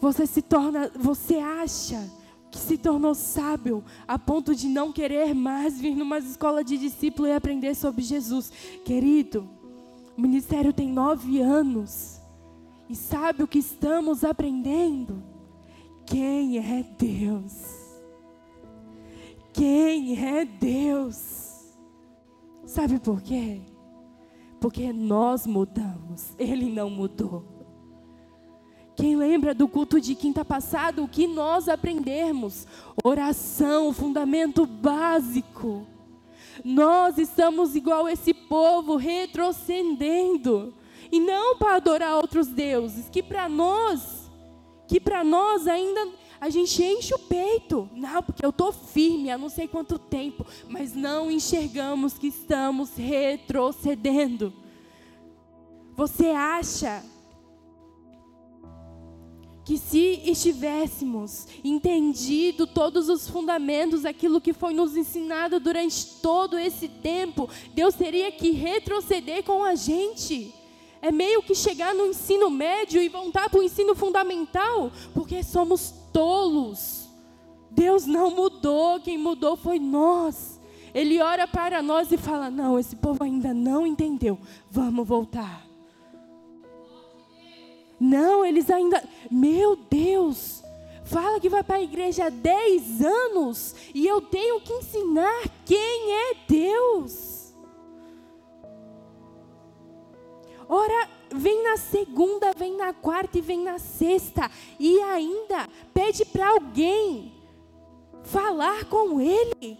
Você 0.00 0.26
se 0.26 0.42
torna, 0.42 0.90
você 0.94 1.36
acha 1.36 2.10
que 2.50 2.58
se 2.58 2.76
tornou 2.76 3.14
sábio 3.14 3.84
a 4.08 4.18
ponto 4.18 4.54
de 4.54 4.68
não 4.68 4.92
querer 4.92 5.34
mais 5.34 5.80
vir 5.80 5.94
numa 5.94 6.18
escola 6.18 6.64
de 6.64 6.76
discípulo 6.76 7.28
e 7.28 7.32
aprender 7.32 7.74
sobre 7.76 8.02
Jesus. 8.02 8.50
Querido, 8.84 9.48
o 10.16 10.20
ministério 10.20 10.72
tem 10.72 10.88
nove 10.88 11.40
anos 11.40 12.20
e 12.88 12.94
sabe 12.96 13.42
o 13.42 13.48
que 13.48 13.58
estamos 13.58 14.24
aprendendo? 14.24 15.22
Quem 16.04 16.58
é 16.58 16.82
Deus? 16.98 17.75
Quem 19.56 20.22
é 20.22 20.44
Deus? 20.44 21.74
Sabe 22.66 23.00
por 23.00 23.22
quê? 23.22 23.62
Porque 24.60 24.92
nós 24.92 25.46
mudamos, 25.46 26.34
Ele 26.38 26.66
não 26.70 26.90
mudou. 26.90 27.42
Quem 28.94 29.16
lembra 29.16 29.54
do 29.54 29.66
culto 29.66 29.98
de 29.98 30.14
quinta 30.14 30.44
passada, 30.44 31.02
o 31.02 31.08
que 31.08 31.26
nós 31.26 31.70
aprendemos? 31.70 32.66
Oração, 33.02 33.94
fundamento 33.94 34.66
básico. 34.66 35.86
Nós 36.62 37.16
estamos 37.16 37.74
igual 37.74 38.06
esse 38.06 38.34
povo, 38.34 38.96
retrocedendo. 38.96 40.74
E 41.10 41.18
não 41.18 41.56
para 41.56 41.76
adorar 41.76 42.16
outros 42.16 42.48
deuses, 42.48 43.08
que 43.08 43.22
para 43.22 43.48
nós, 43.48 44.30
que 44.86 45.00
para 45.00 45.24
nós 45.24 45.66
ainda 45.66 46.08
a 46.40 46.50
gente 46.50 46.82
enche 46.82 47.14
o 47.14 47.18
peito. 47.18 47.88
Não, 47.94 48.22
porque 48.22 48.44
eu 48.44 48.50
estou 48.50 48.72
firme 48.72 49.30
há 49.30 49.38
não 49.38 49.48
sei 49.48 49.66
quanto 49.66 49.98
tempo, 49.98 50.46
mas 50.68 50.94
não 50.94 51.30
enxergamos 51.30 52.14
que 52.14 52.28
estamos 52.28 52.96
retrocedendo. 52.96 54.52
Você 55.96 56.26
acha 56.26 57.02
que 59.66 59.76
se 59.76 60.22
estivéssemos 60.24 61.48
entendido 61.64 62.68
todos 62.68 63.08
os 63.08 63.28
fundamentos, 63.28 64.04
aquilo 64.04 64.40
que 64.40 64.52
foi 64.52 64.72
nos 64.72 64.96
ensinado 64.96 65.58
durante 65.58 66.06
todo 66.22 66.56
esse 66.56 66.86
tempo, 66.86 67.50
Deus 67.74 67.94
teria 67.96 68.30
que 68.30 68.52
retroceder 68.52 69.42
com 69.42 69.64
a 69.64 69.74
gente. 69.74 70.54
É 71.02 71.10
meio 71.10 71.42
que 71.42 71.52
chegar 71.52 71.94
no 71.96 72.06
ensino 72.06 72.48
médio 72.48 73.02
e 73.02 73.08
voltar 73.08 73.50
para 73.50 73.58
o 73.58 73.62
ensino 73.62 73.94
fundamental, 73.96 74.92
porque 75.12 75.42
somos 75.42 75.92
tolos. 76.16 77.10
Deus 77.70 78.06
não 78.06 78.30
mudou, 78.30 78.98
quem 79.00 79.18
mudou 79.18 79.54
foi 79.54 79.78
nós. 79.78 80.58
Ele 80.94 81.20
ora 81.20 81.46
para 81.46 81.82
nós 81.82 82.10
e 82.10 82.16
fala: 82.16 82.50
Não, 82.50 82.78
esse 82.78 82.96
povo 82.96 83.22
ainda 83.22 83.52
não 83.52 83.86
entendeu, 83.86 84.38
vamos 84.70 85.06
voltar. 85.06 85.66
Não, 88.00 88.46
eles 88.46 88.70
ainda. 88.70 89.06
Meu 89.30 89.76
Deus! 89.76 90.62
Fala 91.04 91.38
que 91.38 91.50
vai 91.50 91.62
para 91.62 91.76
a 91.76 91.82
igreja 91.82 92.26
há 92.26 92.30
10 92.30 93.02
anos 93.02 93.74
e 93.94 94.06
eu 94.06 94.20
tenho 94.22 94.60
que 94.60 94.72
ensinar 94.72 95.44
quem 95.64 96.12
é 96.12 96.34
Deus. 96.48 97.54
Ora, 100.68 101.08
vem 101.30 101.62
na 101.64 101.76
segunda, 101.76 102.52
vem 102.56 102.76
na 102.76 102.92
quarta 102.92 103.38
e 103.38 103.40
vem 103.40 103.62
na 103.62 103.78
sexta. 103.78 104.50
E 104.78 105.00
ainda 105.00 105.68
pede 105.92 106.24
para 106.24 106.50
alguém 106.50 107.32
falar 108.22 108.84
com 108.86 109.20
ele. 109.20 109.78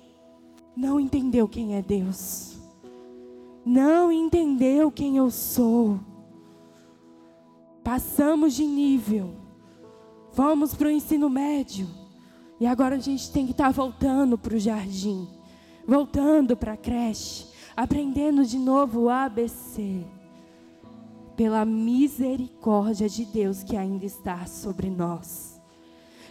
Não 0.77 1.01
entendeu 1.01 1.49
quem 1.49 1.75
é 1.75 1.83
Deus. 1.83 2.57
Não 3.65 4.13
entendeu 4.13 4.91
quem 4.91 5.17
eu 5.17 5.31
sou. 5.31 5.99
Passamos 7.83 8.55
de 8.55 8.65
nível. 8.65 9.35
Vamos 10.33 10.75
para 10.75 10.89
o 10.89 10.91
ensino 10.91 11.31
médio. 11.31 11.89
E 12.61 12.67
agora 12.67 12.97
a 12.97 12.99
gente 13.01 13.31
tem 13.31 13.45
que 13.47 13.53
estar 13.53 13.67
tá 13.67 13.71
voltando 13.71 14.37
para 14.37 14.55
o 14.55 14.59
jardim. 14.59 15.29
Voltando 15.87 16.57
para 16.57 16.75
a 16.75 16.77
creche. 16.77 17.47
Aprendendo 17.77 18.45
de 18.45 18.59
novo 18.59 19.03
o 19.03 19.11
ABC. 19.11 20.05
Pela 21.37 21.65
misericórdia 21.65 23.09
de 23.09 23.25
Deus 23.25 23.63
que 23.63 23.77
ainda 23.77 24.07
está 24.07 24.47
sobre 24.47 24.89
nós. 24.89 25.61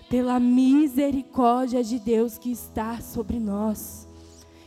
Pela 0.10 0.39
misericórdia 0.39 1.84
de 1.84 2.00
Deus 2.00 2.38
que 2.38 2.52
está 2.52 3.00
sobre 3.02 3.39
nós. 3.39 4.08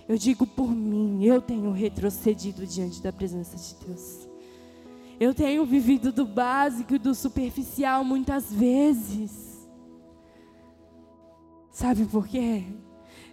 Eu 0.08 0.16
digo 0.16 0.46
por 0.46 0.70
mim, 0.70 1.22
eu 1.24 1.42
tenho 1.42 1.70
retrocedido 1.70 2.66
diante 2.66 3.02
da 3.02 3.12
presença 3.12 3.56
de 3.56 3.86
Deus. 3.86 4.28
Eu 5.20 5.34
tenho 5.34 5.66
vivido 5.66 6.12
do 6.12 6.24
básico 6.24 6.94
e 6.94 6.98
do 6.98 7.14
superficial 7.14 8.04
muitas 8.04 8.52
vezes. 8.52 9.68
Sabe 11.70 12.06
por 12.06 12.26
quê? 12.26 12.64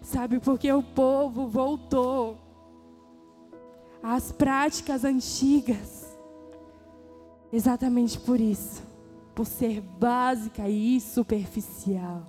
Sabe 0.01 0.39
porque 0.39 0.71
o 0.71 0.83
povo 0.83 1.47
voltou 1.47 2.37
às 4.03 4.31
práticas 4.31 5.03
antigas. 5.05 5.94
Exatamente 7.55 8.19
por 8.19 8.39
isso. 8.39 8.83
Por 9.33 9.45
ser 9.45 9.81
básica 9.81 10.67
e 10.69 10.99
superficial. 10.99 12.25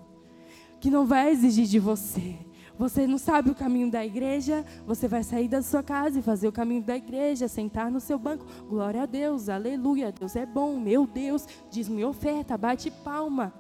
Que 0.81 0.91
não 0.91 1.07
vai 1.07 1.31
exigir 1.31 1.67
de 1.67 1.79
você 1.79 2.37
você 2.79 3.07
não 3.07 3.17
sabe 3.17 3.51
o 3.51 3.55
caminho 3.55 3.91
da 3.91 4.05
igreja, 4.05 4.65
você 4.87 5.09
vai 5.09 5.23
sair 5.23 5.49
da 5.49 5.63
sua 5.63 5.83
casa 5.83 6.19
e 6.19 6.23
fazer 6.23 6.47
o 6.47 6.53
caminho 6.53 6.83
da 6.83 6.97
igreja, 6.97 7.49
sentar 7.49 7.91
no 7.91 8.01
seu 8.01 8.19
banco. 8.19 8.45
Glória 8.69 9.03
a 9.03 9.07
Deus, 9.07 9.49
aleluia, 9.49 10.13
Deus 10.13 10.37
é 10.37 10.45
bom, 10.45 10.79
meu 10.79 11.07
Deus, 11.07 11.47
diz-me 11.71 12.05
oferta, 12.05 12.57
bate 12.59 12.91
palma. 12.91 13.53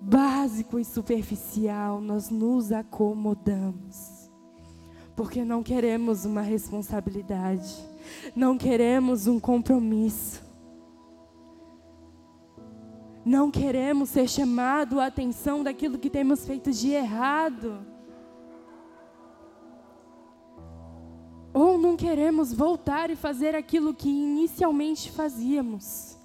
Básico 0.00 0.78
e 0.78 0.84
superficial, 0.84 2.00
nós 2.00 2.30
nos 2.30 2.70
acomodamos. 2.70 4.30
Porque 5.16 5.44
não 5.44 5.62
queremos 5.62 6.24
uma 6.24 6.42
responsabilidade, 6.42 7.74
não 8.34 8.56
queremos 8.56 9.26
um 9.26 9.38
compromisso. 9.40 10.42
Não 13.24 13.50
queremos 13.50 14.08
ser 14.08 14.28
chamado 14.28 14.98
a 14.98 15.06
atenção 15.06 15.62
daquilo 15.62 15.98
que 15.98 16.08
temos 16.08 16.46
feito 16.46 16.70
de 16.70 16.90
errado. 16.90 17.84
Ou 21.52 21.76
não 21.76 21.96
queremos 21.96 22.52
voltar 22.52 23.10
e 23.10 23.16
fazer 23.16 23.54
aquilo 23.54 23.92
que 23.92 24.08
inicialmente 24.08 25.10
fazíamos. 25.10 26.16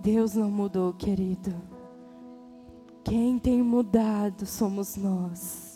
Deus 0.00 0.34
não 0.34 0.50
mudou, 0.50 0.92
querido. 0.92 1.54
Quem 3.02 3.38
tem 3.38 3.62
mudado 3.62 4.46
somos 4.46 4.96
nós. 4.96 5.73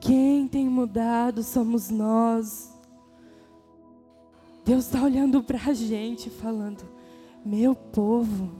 Quem 0.00 0.46
tem 0.46 0.68
mudado 0.68 1.42
somos 1.42 1.90
nós. 1.90 2.72
Deus 4.64 4.86
está 4.86 5.02
olhando 5.02 5.42
para 5.42 5.58
a 5.66 5.74
gente 5.74 6.30
falando: 6.30 6.84
meu 7.44 7.74
povo, 7.74 8.50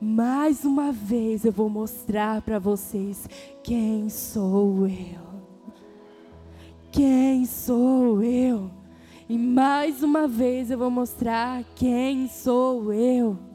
mais 0.00 0.64
uma 0.64 0.92
vez 0.92 1.44
eu 1.44 1.52
vou 1.52 1.68
mostrar 1.68 2.42
para 2.42 2.58
vocês 2.58 3.28
quem 3.62 4.08
sou 4.08 4.86
eu. 4.86 5.24
Quem 6.92 7.44
sou 7.44 8.22
eu? 8.22 8.70
E 9.28 9.38
mais 9.38 10.02
uma 10.02 10.28
vez 10.28 10.70
eu 10.70 10.78
vou 10.78 10.90
mostrar 10.90 11.64
quem 11.74 12.28
sou 12.28 12.92
eu. 12.92 13.53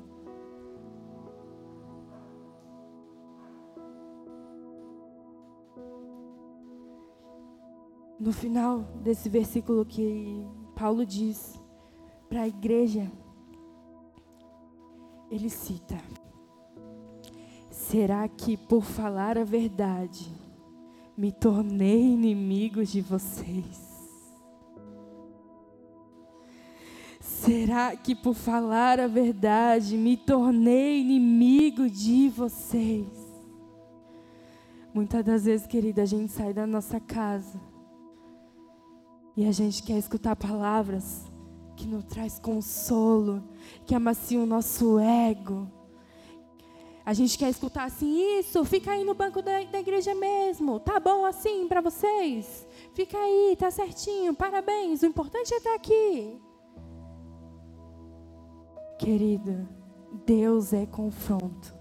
No 8.19 8.33
final 8.33 8.81
desse 9.01 9.29
versículo 9.29 9.85
que 9.85 10.45
Paulo 10.75 11.05
diz: 11.05 11.57
para 12.27 12.41
a 12.41 12.47
igreja, 12.47 13.09
ele 15.31 15.49
cita: 15.49 15.97
Será 17.71 18.27
que 18.27 18.57
por 18.57 18.83
falar 18.83 19.37
a 19.37 19.45
verdade 19.45 20.29
me 21.15 21.31
tornei 21.31 22.11
inimigo 22.11 22.83
de 22.83 22.99
vocês? 22.99 23.87
Será 27.21 27.95
que 27.95 28.13
por 28.13 28.33
falar 28.33 28.99
a 28.99 29.07
verdade 29.07 29.97
me 29.97 30.17
tornei 30.17 30.99
inimigo 30.99 31.89
de 31.89 32.27
vocês? 32.27 33.07
Muitas 34.93 35.23
das 35.23 35.45
vezes, 35.45 35.65
querida, 35.65 36.01
a 36.01 36.05
gente 36.05 36.33
sai 36.33 36.53
da 36.53 36.67
nossa 36.67 36.99
casa 36.99 37.68
E 39.39 39.45
a 39.45 39.53
gente 39.53 39.81
quer 39.83 39.97
escutar 39.97 40.35
palavras 40.35 41.23
que 41.77 41.87
nos 41.87 42.03
traz 42.03 42.37
consolo, 42.37 43.41
que 43.85 43.95
amaciam 43.95 44.43
o 44.43 44.45
nosso 44.45 44.99
ego. 44.99 45.65
A 47.05 47.13
gente 47.13 47.37
quer 47.37 47.49
escutar 47.49 47.85
assim, 47.85 48.37
isso, 48.37 48.65
fica 48.65 48.91
aí 48.91 49.05
no 49.05 49.13
banco 49.13 49.41
da, 49.41 49.63
da 49.63 49.79
igreja 49.79 50.13
mesmo. 50.13 50.77
Tá 50.81 50.99
bom 50.99 51.25
assim 51.25 51.69
para 51.69 51.79
vocês? 51.79 52.67
Fica 52.93 53.17
aí, 53.17 53.55
tá 53.57 53.71
certinho, 53.71 54.33
parabéns. 54.33 55.03
O 55.03 55.05
importante 55.05 55.53
é 55.53 55.57
estar 55.57 55.73
aqui. 55.73 56.37
Querido, 58.99 59.69
Deus 60.25 60.73
é 60.73 60.85
confronto. 60.85 61.73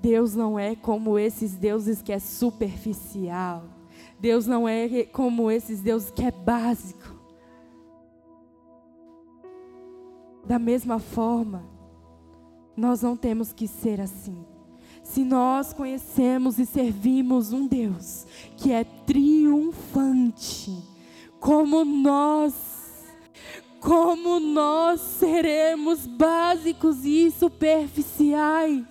Deus 0.00 0.34
não 0.34 0.58
é 0.58 0.74
como 0.74 1.16
esses 1.20 1.54
deuses 1.54 2.02
que 2.02 2.12
é 2.12 2.18
superficial. 2.18 3.75
Deus 4.18 4.46
não 4.46 4.68
é 4.68 5.04
como 5.04 5.50
esses 5.50 5.80
deuses 5.80 6.10
que 6.10 6.24
é 6.24 6.30
básico. 6.30 7.14
Da 10.44 10.58
mesma 10.58 10.98
forma, 10.98 11.64
nós 12.76 13.02
não 13.02 13.16
temos 13.16 13.52
que 13.52 13.66
ser 13.66 14.00
assim. 14.00 14.44
Se 15.02 15.24
nós 15.24 15.72
conhecemos 15.72 16.58
e 16.58 16.66
servimos 16.66 17.52
um 17.52 17.66
Deus 17.66 18.26
que 18.56 18.72
é 18.72 18.84
triunfante, 18.84 20.76
como 21.38 21.84
nós, 21.84 22.54
como 23.80 24.40
nós 24.40 25.00
seremos 25.00 26.06
básicos 26.06 27.04
e 27.04 27.30
superficiais, 27.30 28.84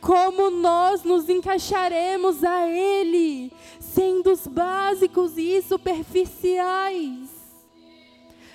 como 0.00 0.50
nós 0.50 1.02
nos 1.04 1.28
encaixaremos 1.28 2.42
a 2.44 2.66
Ele, 2.68 3.52
sendo 3.94 4.32
os 4.32 4.46
básicos 4.46 5.38
e 5.38 5.62
superficiais. 5.62 7.30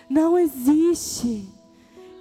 Não 0.09 0.37
existe 0.37 1.59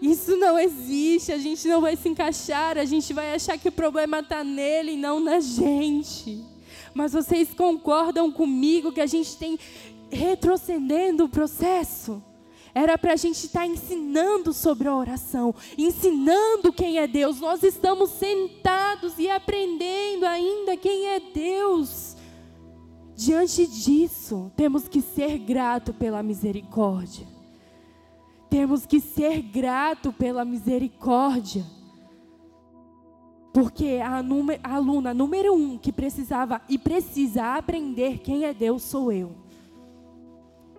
isso 0.00 0.36
não 0.36 0.58
existe, 0.58 1.32
a 1.32 1.38
gente 1.38 1.66
não 1.66 1.80
vai 1.80 1.96
se 1.96 2.08
encaixar, 2.08 2.78
a 2.78 2.84
gente 2.84 3.12
vai 3.12 3.34
achar 3.34 3.58
que 3.58 3.68
o 3.68 3.72
problema 3.72 4.20
está 4.20 4.44
nele 4.44 4.92
e 4.92 4.96
não 4.96 5.18
na 5.18 5.40
gente. 5.40 6.44
Mas 6.94 7.12
vocês 7.12 7.48
concordam 7.52 8.30
comigo 8.30 8.92
que 8.92 9.00
a 9.00 9.06
gente 9.06 9.36
tem 9.36 9.58
retrocedendo 10.10 11.24
o 11.24 11.28
processo? 11.28 12.22
Era 12.72 12.96
para 12.96 13.14
a 13.14 13.16
gente 13.16 13.44
estar 13.44 13.60
tá 13.60 13.66
ensinando 13.66 14.52
sobre 14.52 14.86
a 14.86 14.94
oração, 14.94 15.52
ensinando 15.76 16.72
quem 16.72 16.98
é 16.98 17.08
Deus. 17.08 17.40
Nós 17.40 17.64
estamos 17.64 18.10
sentados 18.10 19.18
e 19.18 19.28
aprendendo 19.28 20.24
ainda 20.26 20.76
quem 20.76 21.08
é 21.08 21.18
Deus. 21.18 22.16
Diante 23.18 23.66
disso, 23.66 24.52
temos 24.54 24.86
que 24.86 25.02
ser 25.02 25.38
grato 25.38 25.92
pela 25.92 26.22
misericórdia. 26.22 27.26
Temos 28.48 28.86
que 28.86 29.00
ser 29.00 29.42
grato 29.42 30.12
pela 30.12 30.44
misericórdia. 30.44 31.64
Porque 33.52 33.98
a, 34.00 34.22
aluna 34.62 35.12
número 35.12 35.52
um 35.52 35.76
que 35.76 35.90
precisava 35.90 36.62
e 36.68 36.78
precisa 36.78 37.56
aprender 37.56 38.18
quem 38.18 38.44
é 38.44 38.54
Deus 38.54 38.82
sou 38.82 39.10
eu. 39.10 39.32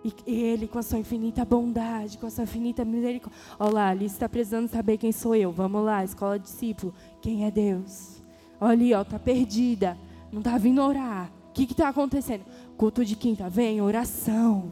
E 0.05 0.13
Ele, 0.25 0.65
com 0.65 0.79
a 0.79 0.83
sua 0.83 0.99
infinita 0.99 1.43
bondade, 1.43 2.17
com 2.17 2.25
a 2.25 2.29
sua 2.29 2.45
infinita 2.45 2.85
misericórdia. 2.85 3.37
Olha 3.59 3.73
lá, 3.73 3.89
Alice 3.89 4.15
está 4.15 4.29
precisando 4.29 4.69
saber 4.69 4.95
quem 4.97 5.11
sou 5.11 5.35
eu. 5.35 5.51
Vamos 5.51 5.83
lá, 5.83 6.05
escola 6.05 6.39
discípulo. 6.39 6.93
Quem 7.21 7.43
é 7.43 7.51
Deus? 7.51 8.23
Olha 8.61 8.71
ali, 8.71 8.93
ó, 8.93 9.03
tá 9.03 9.19
perdida. 9.19 9.97
Não 10.31 10.39
está 10.39 10.57
vindo 10.57 10.81
orar. 10.81 11.37
O 11.49 11.51
que 11.51 11.63
está 11.63 11.89
acontecendo? 11.89 12.45
Culto 12.77 13.03
de 13.03 13.15
quinta, 13.15 13.49
vem, 13.49 13.81
oração. 13.81 14.71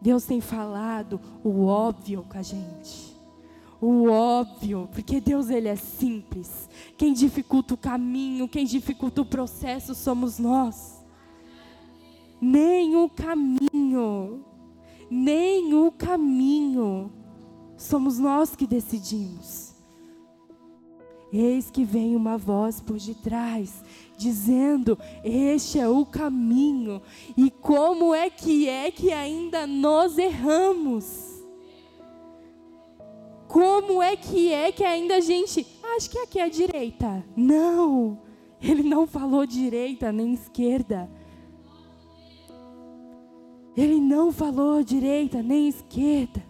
Deus 0.00 0.24
tem 0.24 0.40
falado 0.40 1.20
o 1.44 1.66
óbvio 1.66 2.24
com 2.28 2.36
a 2.36 2.42
gente. 2.42 3.12
O 3.80 4.08
óbvio, 4.08 4.88
porque 4.92 5.20
Deus 5.20 5.50
ele 5.50 5.68
é 5.68 5.76
simples. 5.76 6.68
Quem 6.96 7.12
dificulta 7.12 7.74
o 7.74 7.76
caminho, 7.76 8.48
quem 8.48 8.64
dificulta 8.64 9.20
o 9.20 9.24
processo 9.24 9.94
somos 9.94 10.38
nós. 10.38 11.04
Nem 12.40 12.96
o 12.96 13.08
caminho, 13.08 14.44
nem 15.10 15.74
o 15.74 15.92
caminho 15.92 17.12
somos 17.76 18.18
nós 18.18 18.56
que 18.56 18.66
decidimos. 18.66 19.71
Eis 21.32 21.70
que 21.70 21.82
vem 21.82 22.14
uma 22.14 22.36
voz 22.36 22.78
por 22.78 22.98
detrás, 22.98 23.82
dizendo: 24.18 24.98
Este 25.24 25.78
é 25.78 25.88
o 25.88 26.04
caminho. 26.04 27.00
E 27.34 27.50
como 27.50 28.14
é 28.14 28.28
que 28.28 28.68
é 28.68 28.90
que 28.90 29.10
ainda 29.10 29.66
nós 29.66 30.18
erramos? 30.18 31.42
Como 33.48 34.02
é 34.02 34.14
que 34.14 34.52
é 34.52 34.70
que 34.70 34.84
ainda 34.84 35.16
a 35.16 35.20
gente. 35.20 35.66
Acho 35.96 36.10
que 36.10 36.18
aqui 36.18 36.38
é 36.38 36.44
a 36.44 36.48
direita. 36.48 37.24
Não, 37.34 38.18
ele 38.60 38.82
não 38.82 39.06
falou 39.06 39.46
direita 39.46 40.12
nem 40.12 40.34
esquerda. 40.34 41.10
Ele 43.74 43.98
não 43.98 44.30
falou 44.30 44.84
direita 44.84 45.42
nem 45.42 45.66
esquerda. 45.68 46.42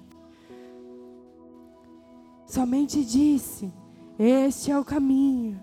Somente 2.47 3.05
disse: 3.05 3.73
este 4.19 4.71
é 4.71 4.79
o 4.79 4.85
caminho. 4.85 5.61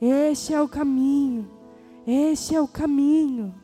Este 0.00 0.54
é 0.54 0.60
o 0.60 0.68
caminho. 0.68 1.50
Este 2.06 2.54
é 2.54 2.60
o 2.60 2.68
caminho. 2.68 3.54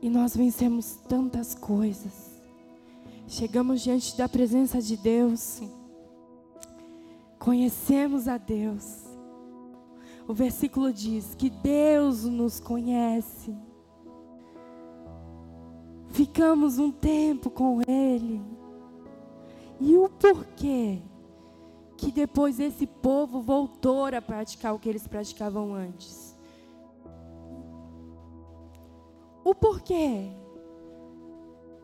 E 0.00 0.08
nós 0.08 0.36
vencemos 0.36 0.96
tantas 1.08 1.54
coisas. 1.54 2.40
Chegamos 3.26 3.82
diante 3.82 4.16
da 4.16 4.28
presença 4.28 4.80
de 4.80 4.96
Deus. 4.96 5.60
Conhecemos 7.38 8.26
a 8.28 8.38
Deus. 8.38 9.04
O 10.26 10.34
versículo 10.34 10.92
diz 10.92 11.34
que 11.34 11.50
Deus 11.50 12.24
nos 12.24 12.60
conhece. 12.60 13.54
Ficamos 16.08 16.78
um 16.78 16.90
tempo 16.90 17.50
com 17.50 17.80
Ele. 17.86 18.57
E 19.80 19.96
o 19.96 20.08
porquê 20.08 21.00
que 21.96 22.12
depois 22.12 22.58
esse 22.60 22.86
povo 22.86 23.40
voltou 23.40 24.06
a 24.06 24.22
praticar 24.22 24.74
o 24.74 24.78
que 24.78 24.88
eles 24.88 25.06
praticavam 25.06 25.74
antes? 25.74 26.36
O 29.44 29.54
porquê 29.54 30.30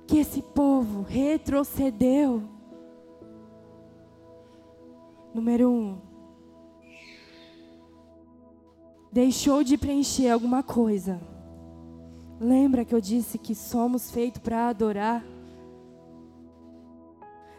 que 0.07 0.19
esse 0.19 0.43
povo 0.43 1.03
retrocedeu? 1.03 2.43
Número 5.33 5.69
um, 5.69 5.99
deixou 9.11 9.65
de 9.65 9.77
preencher 9.77 10.29
alguma 10.29 10.63
coisa. 10.63 11.21
Lembra 12.41 12.85
que 12.85 12.95
eu 12.95 13.01
disse 13.01 13.39
que 13.39 13.55
somos 13.55 14.11
feitos 14.11 14.41
para 14.41 14.69
adorar? 14.69 15.25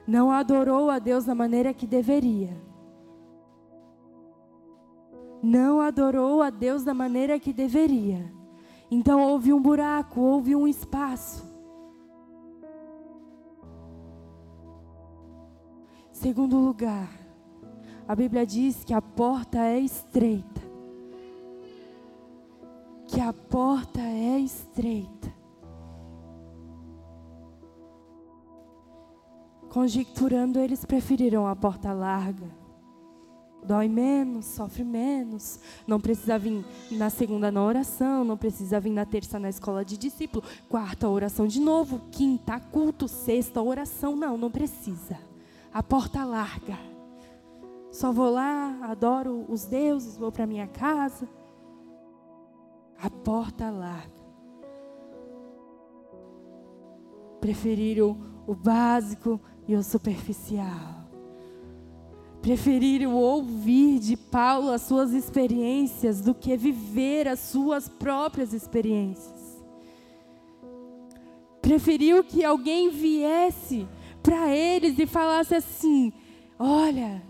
Não 0.08 0.32
adorou 0.32 0.90
a 0.90 1.00
Deus 1.00 1.26
da 1.26 1.34
maneira 1.34 1.74
que 1.74 1.88
deveria. 1.88 2.56
Não 5.42 5.82
adorou 5.82 6.42
a 6.42 6.50
Deus 6.50 6.84
da 6.84 6.94
maneira 6.94 7.40
que 7.40 7.54
deveria. 7.54 8.32
Então 8.90 9.22
houve 9.22 9.52
um 9.52 9.62
buraco, 9.62 10.20
houve 10.22 10.56
um 10.56 10.68
espaço. 10.68 11.44
Segundo 16.12 16.58
lugar, 16.58 17.10
a 18.08 18.16
Bíblia 18.16 18.46
diz 18.46 18.84
que 18.84 18.94
a 18.94 19.02
porta 19.02 19.60
é 19.60 19.80
estreita. 19.80 20.62
Que 23.08 23.22
a 23.22 23.34
porta 23.34 24.02
é 24.02 24.40
estreita. 24.40 25.34
Conjecturando, 29.76 30.58
eles 30.58 30.86
preferiram 30.86 31.46
a 31.46 31.54
porta 31.54 31.92
larga. 31.92 32.50
Dói 33.62 33.90
menos, 33.90 34.46
sofre 34.46 34.86
menos. 34.86 35.60
Não 35.86 36.00
precisa 36.00 36.40
vir 36.40 36.64
na 36.92 37.10
segunda 37.10 37.52
na 37.52 37.62
oração, 37.62 38.24
não 38.24 38.38
precisa 38.38 38.80
vir 38.80 38.92
na 38.92 39.06
terça 39.06 39.38
na 39.38 39.50
escola 39.50 39.84
de 39.84 39.98
discípulo, 39.98 40.46
quarta 40.70 41.10
oração 41.10 41.46
de 41.46 41.60
novo, 41.60 42.00
quinta 42.10 42.58
culto, 42.58 43.06
sexta 43.06 43.62
oração. 43.62 44.16
Não, 44.16 44.38
não 44.38 44.50
precisa. 44.50 45.20
A 45.74 45.84
porta 45.84 46.24
larga. 46.24 46.80
Só 47.92 48.14
vou 48.14 48.30
lá, 48.30 48.80
adoro 48.82 49.44
os 49.50 49.66
deuses, 49.66 50.16
vou 50.16 50.32
para 50.32 50.48
minha 50.48 50.68
casa. 50.68 51.28
A 52.98 53.10
porta 53.10 53.70
larga. 53.70 54.24
Preferiram 57.42 58.18
o 58.48 58.56
básico 58.56 59.42
e 59.68 59.76
o 59.76 59.84
superficial. 59.84 61.04
preferiram 62.42 63.16
ouvir 63.16 63.98
de 63.98 64.16
Paulo 64.16 64.70
as 64.70 64.84
suas 64.84 65.14
experiências 65.14 66.22
do 66.22 66.36
que 66.36 66.56
viver 66.56 67.28
as 67.28 67.40
suas 67.40 67.90
próprias 67.90 68.54
experiências. 68.54 69.66
Preferiu 71.60 72.24
que 72.24 72.46
alguém 72.46 72.92
viesse 72.92 73.88
para 74.22 74.56
eles 74.56 75.00
e 75.00 75.08
falasse 75.08 75.56
assim: 75.56 76.14
Olha, 76.60 77.24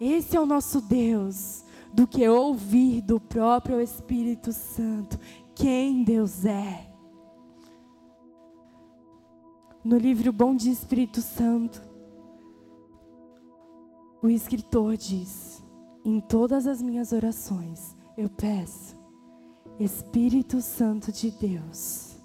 esse 0.00 0.34
é 0.34 0.40
o 0.40 0.46
nosso 0.46 0.80
Deus, 0.80 1.62
do 1.92 2.06
que 2.06 2.26
ouvir 2.26 3.02
do 3.02 3.20
próprio 3.20 3.78
Espírito 3.82 4.50
Santo 4.50 5.18
quem 5.54 6.04
Deus 6.04 6.46
é. 6.46 6.87
No 9.88 9.96
livro 9.96 10.30
Bom 10.34 10.54
Dia 10.54 10.70
Espírito 10.70 11.22
Santo, 11.22 11.80
o 14.20 14.28
escritor 14.28 14.98
diz: 14.98 15.64
Em 16.04 16.20
todas 16.20 16.66
as 16.66 16.82
minhas 16.82 17.10
orações 17.10 17.96
eu 18.14 18.28
peço, 18.28 18.94
Espírito 19.80 20.60
Santo 20.60 21.10
de 21.10 21.30
Deus, 21.30 22.18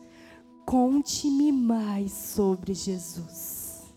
conte-me 0.66 1.54
mais 1.54 2.12
sobre 2.12 2.74
Jesus. 2.74 3.96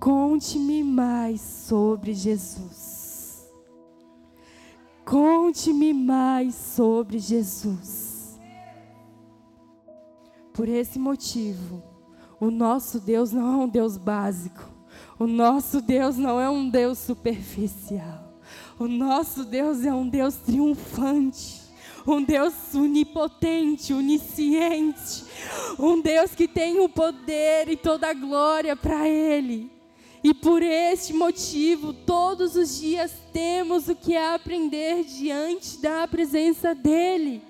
Conte-me 0.00 0.82
mais 0.82 1.40
sobre 1.40 2.12
Jesus. 2.12 3.48
Conte-me 5.04 5.94
mais 5.94 6.56
sobre 6.56 7.20
Jesus. 7.20 8.36
Por 10.52 10.68
esse 10.68 10.98
motivo, 10.98 11.89
o 12.40 12.50
nosso 12.50 12.98
Deus 12.98 13.32
não 13.32 13.52
é 13.52 13.64
um 13.64 13.68
Deus 13.68 13.98
básico. 13.98 14.62
O 15.18 15.26
nosso 15.26 15.82
Deus 15.82 16.16
não 16.16 16.40
é 16.40 16.48
um 16.48 16.70
Deus 16.70 16.98
superficial. 16.98 18.32
O 18.78 18.88
nosso 18.88 19.44
Deus 19.44 19.84
é 19.84 19.92
um 19.92 20.08
Deus 20.08 20.36
triunfante. 20.36 21.60
Um 22.06 22.22
Deus 22.22 22.54
onipotente, 22.74 23.92
onisciente. 23.92 25.24
Um 25.78 26.00
Deus 26.00 26.34
que 26.34 26.48
tem 26.48 26.80
o 26.80 26.88
poder 26.88 27.68
e 27.68 27.76
toda 27.76 28.08
a 28.08 28.14
glória 28.14 28.74
para 28.74 29.06
Ele. 29.06 29.70
E 30.24 30.32
por 30.32 30.62
este 30.62 31.12
motivo, 31.12 31.92
todos 31.92 32.56
os 32.56 32.80
dias 32.80 33.12
temos 33.34 33.88
o 33.88 33.94
que 33.94 34.16
aprender 34.16 35.04
diante 35.04 35.78
da 35.78 36.08
presença 36.08 36.74
dEle. 36.74 37.42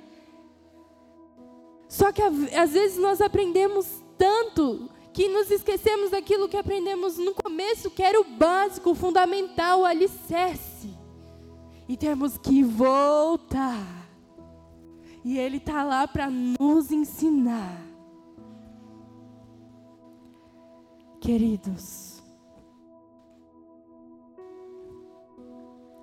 Só 1.88 2.11
que 2.11 2.22
às 2.22 2.72
vezes 2.72 2.98
nós 2.98 3.20
aprendemos 3.20 3.99
tanto 4.20 4.90
que 5.14 5.28
nos 5.28 5.50
esquecemos 5.50 6.11
daquilo 6.11 6.46
que 6.46 6.56
aprendemos 6.59 7.16
no 7.16 7.35
começo, 7.35 7.90
que 7.90 8.02
era 8.02 8.20
o 8.20 8.37
básico, 8.37 8.90
o 8.90 8.94
fundamental, 8.94 9.80
o 9.80 9.87
alicerce. 9.87 10.94
E 11.88 11.96
temos 11.96 12.37
que 12.37 12.62
voltar. 12.62 14.06
E 15.24 15.38
Ele 15.38 15.56
está 15.56 15.83
lá 15.83 16.06
para 16.06 16.28
nos 16.28 16.92
ensinar. 16.92 17.83
Queridos, 21.18 22.22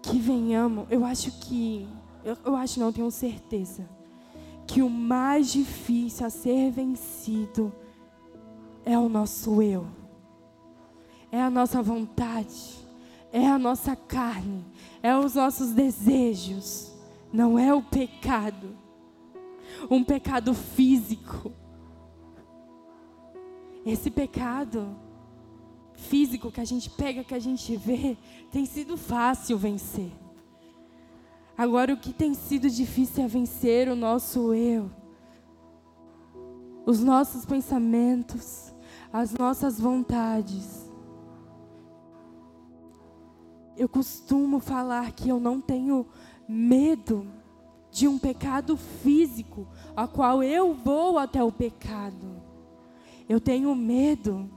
que 0.02 0.18
venhamos, 0.18 0.88
eu 0.90 1.06
acho 1.06 1.32
que, 1.40 1.88
eu, 2.24 2.36
eu 2.46 2.56
acho 2.56 2.80
não, 2.80 2.92
tenho 2.92 3.12
certeza, 3.12 3.88
que 4.66 4.82
o 4.82 4.90
mais 4.90 5.52
difícil 5.52 6.26
a 6.26 6.30
ser 6.30 6.72
vencido 6.72 7.74
é 8.88 8.98
o 8.98 9.10
nosso 9.10 9.62
eu, 9.62 9.86
é 11.30 11.42
a 11.42 11.50
nossa 11.50 11.82
vontade, 11.82 12.78
é 13.34 13.46
a 13.46 13.60
nossa 13.60 13.98
carne, 13.98 14.66
é 15.04 15.14
os 15.18 15.36
nossos 15.36 15.72
desejos, 15.72 16.94
não 17.34 17.60
é 17.60 17.74
o 17.74 17.82
pecado, 17.82 18.78
um 19.92 20.06
pecado 20.06 20.54
físico. 20.54 21.52
Esse 23.86 24.10
pecado 24.10 24.96
físico 25.94 26.50
que 26.50 26.62
a 26.62 26.66
gente 26.66 26.90
pega, 26.90 27.26
que 27.26 27.34
a 27.34 27.40
gente 27.40 27.76
vê, 27.76 28.18
tem 28.50 28.66
sido 28.66 28.96
fácil 28.96 29.58
vencer. 29.58 30.12
Agora, 31.58 31.94
o 31.94 31.98
que 31.98 32.14
tem 32.14 32.34
sido 32.34 32.70
difícil 32.70 33.26
é 33.26 33.28
vencer 33.28 33.90
o 33.90 33.98
nosso 33.98 34.54
eu, 34.54 34.90
os 36.86 37.04
nossos 37.04 37.46
pensamentos, 37.46 38.74
as 39.12 39.34
nossas 39.34 39.80
vontades. 39.80 40.92
Eu 43.76 43.88
costumo 43.88 44.60
falar 44.60 45.12
que 45.12 45.30
eu 45.30 45.40
não 45.40 45.62
tenho 45.62 46.08
medo 46.48 47.28
de 47.92 48.08
um 48.08 48.18
pecado 48.18 48.76
físico, 48.76 49.68
a 49.96 50.08
qual 50.08 50.44
eu 50.44 50.74
vou 50.74 51.18
até 51.18 51.44
o 51.44 51.52
pecado. 51.52 52.42
Eu 53.28 53.40
tenho 53.40 53.74
medo 53.76 54.50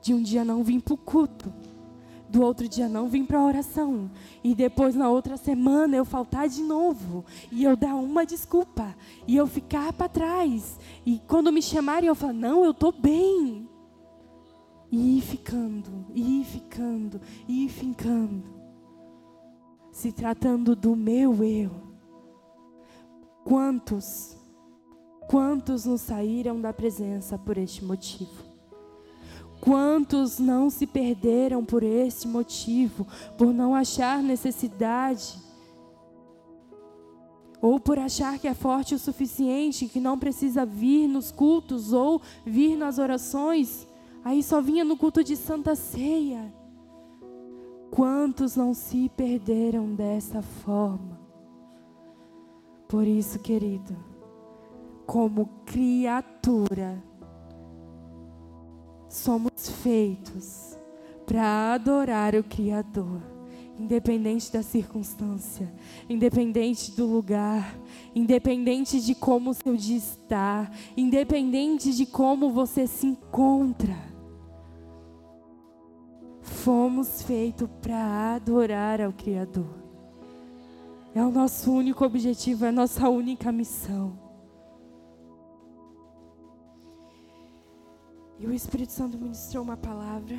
de 0.00 0.12
um 0.14 0.22
dia 0.22 0.44
não 0.44 0.62
vir 0.62 0.82
para 0.82 0.94
o 0.94 0.98
culto, 0.98 1.52
do 2.28 2.42
outro 2.42 2.68
dia 2.68 2.88
não 2.88 3.08
vir 3.08 3.24
para 3.26 3.38
a 3.38 3.44
oração, 3.44 4.10
e 4.42 4.54
depois 4.54 4.94
na 4.94 5.08
outra 5.08 5.36
semana 5.36 5.96
eu 5.96 6.04
faltar 6.04 6.48
de 6.48 6.62
novo, 6.62 7.24
e 7.50 7.64
eu 7.64 7.76
dar 7.76 7.94
uma 7.94 8.26
desculpa, 8.26 8.94
e 9.26 9.36
eu 9.36 9.46
ficar 9.46 9.92
para 9.92 10.08
trás, 10.08 10.78
e 11.06 11.20
quando 11.26 11.52
me 11.52 11.62
chamarem 11.62 12.08
eu 12.08 12.14
falar: 12.14 12.32
não, 12.32 12.64
eu 12.64 12.72
estou 12.72 12.92
bem. 12.92 13.68
E 14.94 15.18
ir 15.18 15.22
ficando, 15.22 15.90
e 16.14 16.40
ir 16.40 16.44
ficando, 16.44 17.20
e 17.48 17.64
ir 17.64 17.68
ficando. 17.68 18.44
Se 19.90 20.12
tratando 20.12 20.76
do 20.76 20.94
meu 20.94 21.42
eu. 21.42 21.72
Quantos, 23.42 24.36
quantos 25.28 25.84
não 25.84 25.96
saíram 25.96 26.60
da 26.60 26.72
presença 26.72 27.36
por 27.36 27.58
este 27.58 27.84
motivo? 27.84 28.44
Quantos 29.60 30.38
não 30.38 30.70
se 30.70 30.86
perderam 30.86 31.64
por 31.64 31.82
este 31.82 32.28
motivo, 32.28 33.04
por 33.36 33.52
não 33.52 33.74
achar 33.74 34.22
necessidade? 34.22 35.36
Ou 37.60 37.80
por 37.80 37.98
achar 37.98 38.38
que 38.38 38.46
é 38.46 38.54
forte 38.54 38.94
o 38.94 38.98
suficiente, 39.00 39.88
que 39.88 39.98
não 39.98 40.16
precisa 40.16 40.64
vir 40.64 41.08
nos 41.08 41.32
cultos 41.32 41.92
ou 41.92 42.22
vir 42.46 42.76
nas 42.76 42.98
orações? 42.98 43.88
Aí 44.24 44.42
só 44.42 44.58
vinha 44.58 44.82
no 44.84 44.96
culto 44.96 45.22
de 45.22 45.36
Santa 45.36 45.74
Ceia. 45.74 46.50
Quantos 47.90 48.56
não 48.56 48.72
se 48.72 49.10
perderam 49.10 49.94
dessa 49.94 50.40
forma? 50.40 51.20
Por 52.88 53.06
isso, 53.06 53.38
querido, 53.38 53.94
como 55.06 55.46
criatura, 55.66 57.04
somos 59.10 59.52
feitos 59.82 60.78
para 61.26 61.74
adorar 61.74 62.34
o 62.34 62.42
Criador, 62.42 63.20
independente 63.78 64.50
da 64.50 64.62
circunstância, 64.62 65.70
independente 66.08 66.92
do 66.92 67.06
lugar, 67.06 67.78
independente 68.14 69.00
de 69.00 69.14
como 69.14 69.50
o 69.50 69.54
seu 69.54 69.76
dia 69.76 69.98
está, 69.98 70.70
independente 70.96 71.92
de 71.94 72.06
como 72.06 72.50
você 72.50 72.86
se 72.86 73.06
encontra 73.06 74.13
fomos 76.44 77.22
feitos 77.22 77.68
para 77.80 78.34
adorar 78.34 79.00
ao 79.00 79.12
Criador. 79.12 79.82
É 81.14 81.22
o 81.24 81.30
nosso 81.30 81.72
único 81.72 82.04
objetivo, 82.04 82.64
é 82.64 82.68
a 82.68 82.72
nossa 82.72 83.08
única 83.08 83.50
missão. 83.50 84.18
E 88.38 88.46
o 88.46 88.52
Espírito 88.52 88.92
Santo 88.92 89.16
ministrou 89.16 89.64
uma 89.64 89.76
palavra. 89.76 90.36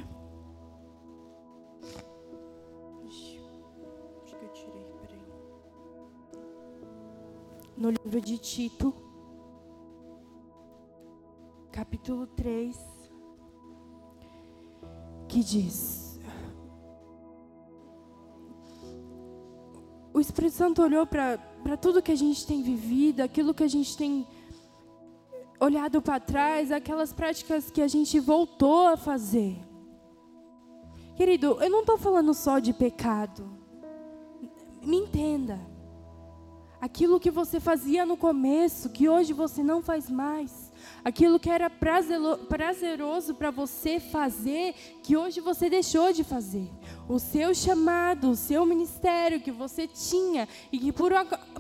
Acho 3.07 3.39
que 4.37 4.45
eu 4.45 4.49
tirei, 4.53 4.85
peraí. 5.01 5.21
No 7.77 7.89
livro 7.89 8.21
de 8.21 8.37
Tito, 8.37 8.93
capítulo 11.71 12.27
3, 12.27 12.94
que 15.35 15.43
diz: 15.43 16.17
o 20.13 20.19
Espírito 20.21 20.55
Santo 20.55 20.81
olhou 20.81 21.05
para 21.05 21.75
tudo 21.75 22.01
que 22.01 22.13
a 22.13 22.15
gente 22.15 22.47
tem 22.47 22.63
vivido, 22.63 23.19
aquilo 23.19 23.53
que 23.53 23.63
a 23.63 23.67
gente 23.67 23.97
tem 23.97 24.25
olhado 25.59 26.01
para 26.01 26.21
trás, 26.21 26.71
aquelas 26.71 27.11
práticas 27.11 27.69
que 27.69 27.81
a 27.81 27.87
gente 27.87 28.17
voltou 28.17 28.87
a 28.87 28.95
fazer. 28.95 29.57
Querido, 31.17 31.57
eu 31.61 31.69
não 31.69 31.81
estou 31.81 31.97
falando 31.97 32.33
só 32.33 32.59
de 32.59 32.71
pecado. 32.71 33.43
Me 34.81 34.95
entenda. 34.95 35.59
Aquilo 36.79 37.19
que 37.19 37.31
você 37.31 37.59
fazia 37.59 38.05
no 38.05 38.15
começo, 38.15 38.89
que 38.89 39.09
hoje 39.09 39.33
você 39.33 39.61
não 39.61 39.81
faz 39.81 40.09
mais. 40.09 40.64
Aquilo 41.03 41.39
que 41.39 41.49
era 41.49 41.69
prazeroso 41.69 43.35
para 43.35 43.51
você 43.51 43.99
fazer, 43.99 44.73
que 45.03 45.15
hoje 45.15 45.39
você 45.41 45.69
deixou 45.69 46.11
de 46.11 46.23
fazer. 46.23 46.69
o 47.07 47.19
seu 47.19 47.53
chamado, 47.53 48.31
o 48.31 48.35
seu 48.35 48.65
ministério 48.65 49.39
que 49.39 49.51
você 49.51 49.87
tinha 49.87 50.47
e 50.71 50.79
que 50.79 50.91
por, 50.91 51.11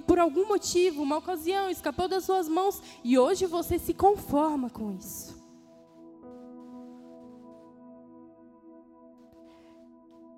por 0.07 0.19
algum 0.19 0.47
motivo, 0.47 1.03
uma 1.03 1.17
ocasião, 1.17 1.69
escapou 1.69 2.07
das 2.07 2.23
suas 2.23 2.49
mãos 2.49 2.81
e 3.03 3.17
hoje 3.17 3.45
você 3.45 3.77
se 3.77 3.93
conforma 3.93 4.69
com 4.69 4.91
isso. 4.91 5.35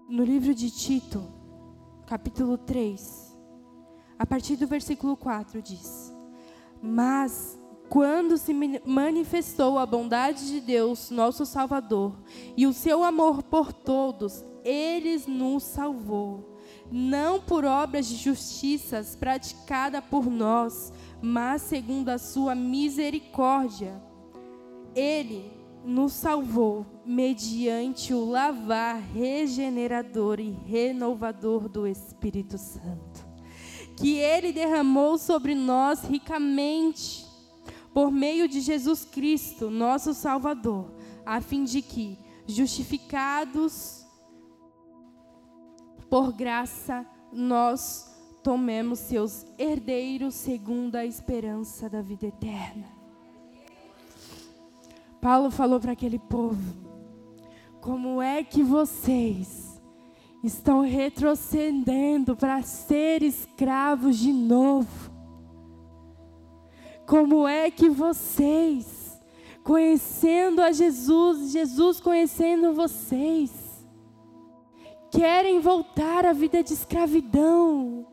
No 0.10 0.23
livro 0.23 0.56
de 0.56 0.71
Tito, 0.71 1.21
capítulo 2.06 2.58
3, 2.58 3.38
a 4.17 4.26
partir 4.26 4.56
do 4.56 4.65
versículo 4.65 5.17
4 5.17 5.62
diz: 5.62 6.13
Mas 6.82 7.60
quando 7.89 8.38
se 8.38 8.54
manifestou 8.86 9.80
a 9.80 9.86
bondade 9.86 10.47
de 10.47 10.60
Deus, 10.60 11.10
nosso 11.10 11.45
Salvador, 11.45 12.17
e 12.56 12.67
o 12.67 12.73
seu 12.73 13.04
amor 13.04 13.43
por 13.43 13.71
todos, 13.71 14.43
ele 14.63 15.21
nos 15.28 15.63
salvou, 15.63 16.58
não 16.91 17.39
por 17.39 17.63
obras 17.63 18.08
de 18.08 18.15
justiças 18.15 19.15
praticadas 19.15 20.04
por 20.10 20.26
nós, 20.26 20.91
mas 21.21 21.62
segundo 21.62 22.10
a 22.10 22.17
sua 22.17 22.54
misericórdia. 22.54 24.02
Ele 24.93 25.52
nos 25.86 26.12
salvou 26.12 26.86
mediante 27.06 28.13
o 28.13 28.26
lavar 28.26 29.00
regenerador 29.00 30.39
e 30.39 30.52
renovador 30.65 31.69
do 31.69 31.88
Espírito 31.88 32.58
Santo, 32.58 33.26
que 33.95 34.17
ele 34.17 34.52
derramou 34.52 35.17
sobre 35.17 35.56
nós 35.56 36.04
ricamente 36.04 37.26
por 37.97 38.12
meio 38.12 38.47
de 38.47 38.62
Jesus 38.62 39.03
Cristo, 39.03 39.71
nosso 39.71 40.13
Salvador, 40.13 40.91
a 41.25 41.41
fim 41.41 41.63
de 41.63 41.81
que, 41.81 42.15
justificados 42.45 44.05
por 46.07 46.31
graça, 46.31 47.03
nós 47.33 48.15
tomemos 48.43 48.99
seus 48.99 49.47
herdeiros 49.57 50.36
segundo 50.36 50.95
a 50.95 51.07
esperança 51.07 51.89
da 51.89 51.99
vida 51.99 52.27
eterna. 52.27 52.86
Paulo 55.19 55.49
falou 55.49 55.79
para 55.79 55.93
aquele 55.93 56.19
povo: 56.19 56.75
como 57.81 58.21
é 58.21 58.43
que 58.43 58.62
vocês 58.62 59.81
estão 60.43 60.81
retrocedendo 60.81 62.36
para 62.36 62.62
ser 62.62 63.23
escravos 63.23 64.19
de 64.19 64.31
novo? 64.31 65.16
Como 67.08 67.48
é 67.48 67.72
que 67.72 67.89
vocês, 67.89 69.17
conhecendo 69.63 70.62
a 70.62 70.74
Jesus, 70.74 71.54
Jesus 71.54 72.02
conhecendo 72.02 72.74
vocês, 72.74 73.50
querem 75.10 75.62
voltar 75.62 76.26
à 76.26 76.34
vida 76.34 76.62
de 76.62 76.74
escravidão? 76.74 78.06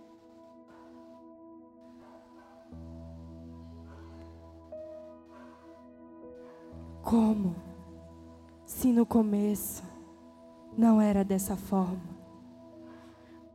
Como? 7.02 7.56
Se 8.64 8.92
no 8.92 9.04
começo 9.04 9.82
não 10.78 11.00
era 11.00 11.24
dessa 11.24 11.56
forma. 11.56 12.14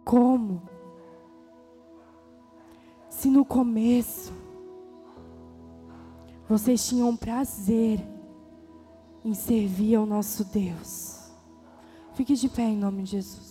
Como? 0.04 0.62
Se 3.10 3.30
no 3.30 3.46
começo 3.46 4.49
vocês 6.50 6.84
tinham 6.88 7.16
prazer 7.16 8.02
em 9.24 9.36
servir 9.36 9.94
ao 9.96 10.06
nosso 10.06 10.44
Deus. 10.46 11.32
Fique 12.16 12.34
de 12.34 12.50
pé 12.50 12.64
em 12.64 12.76
nome 12.76 13.04
de 13.04 13.12
Jesus. 13.12 13.49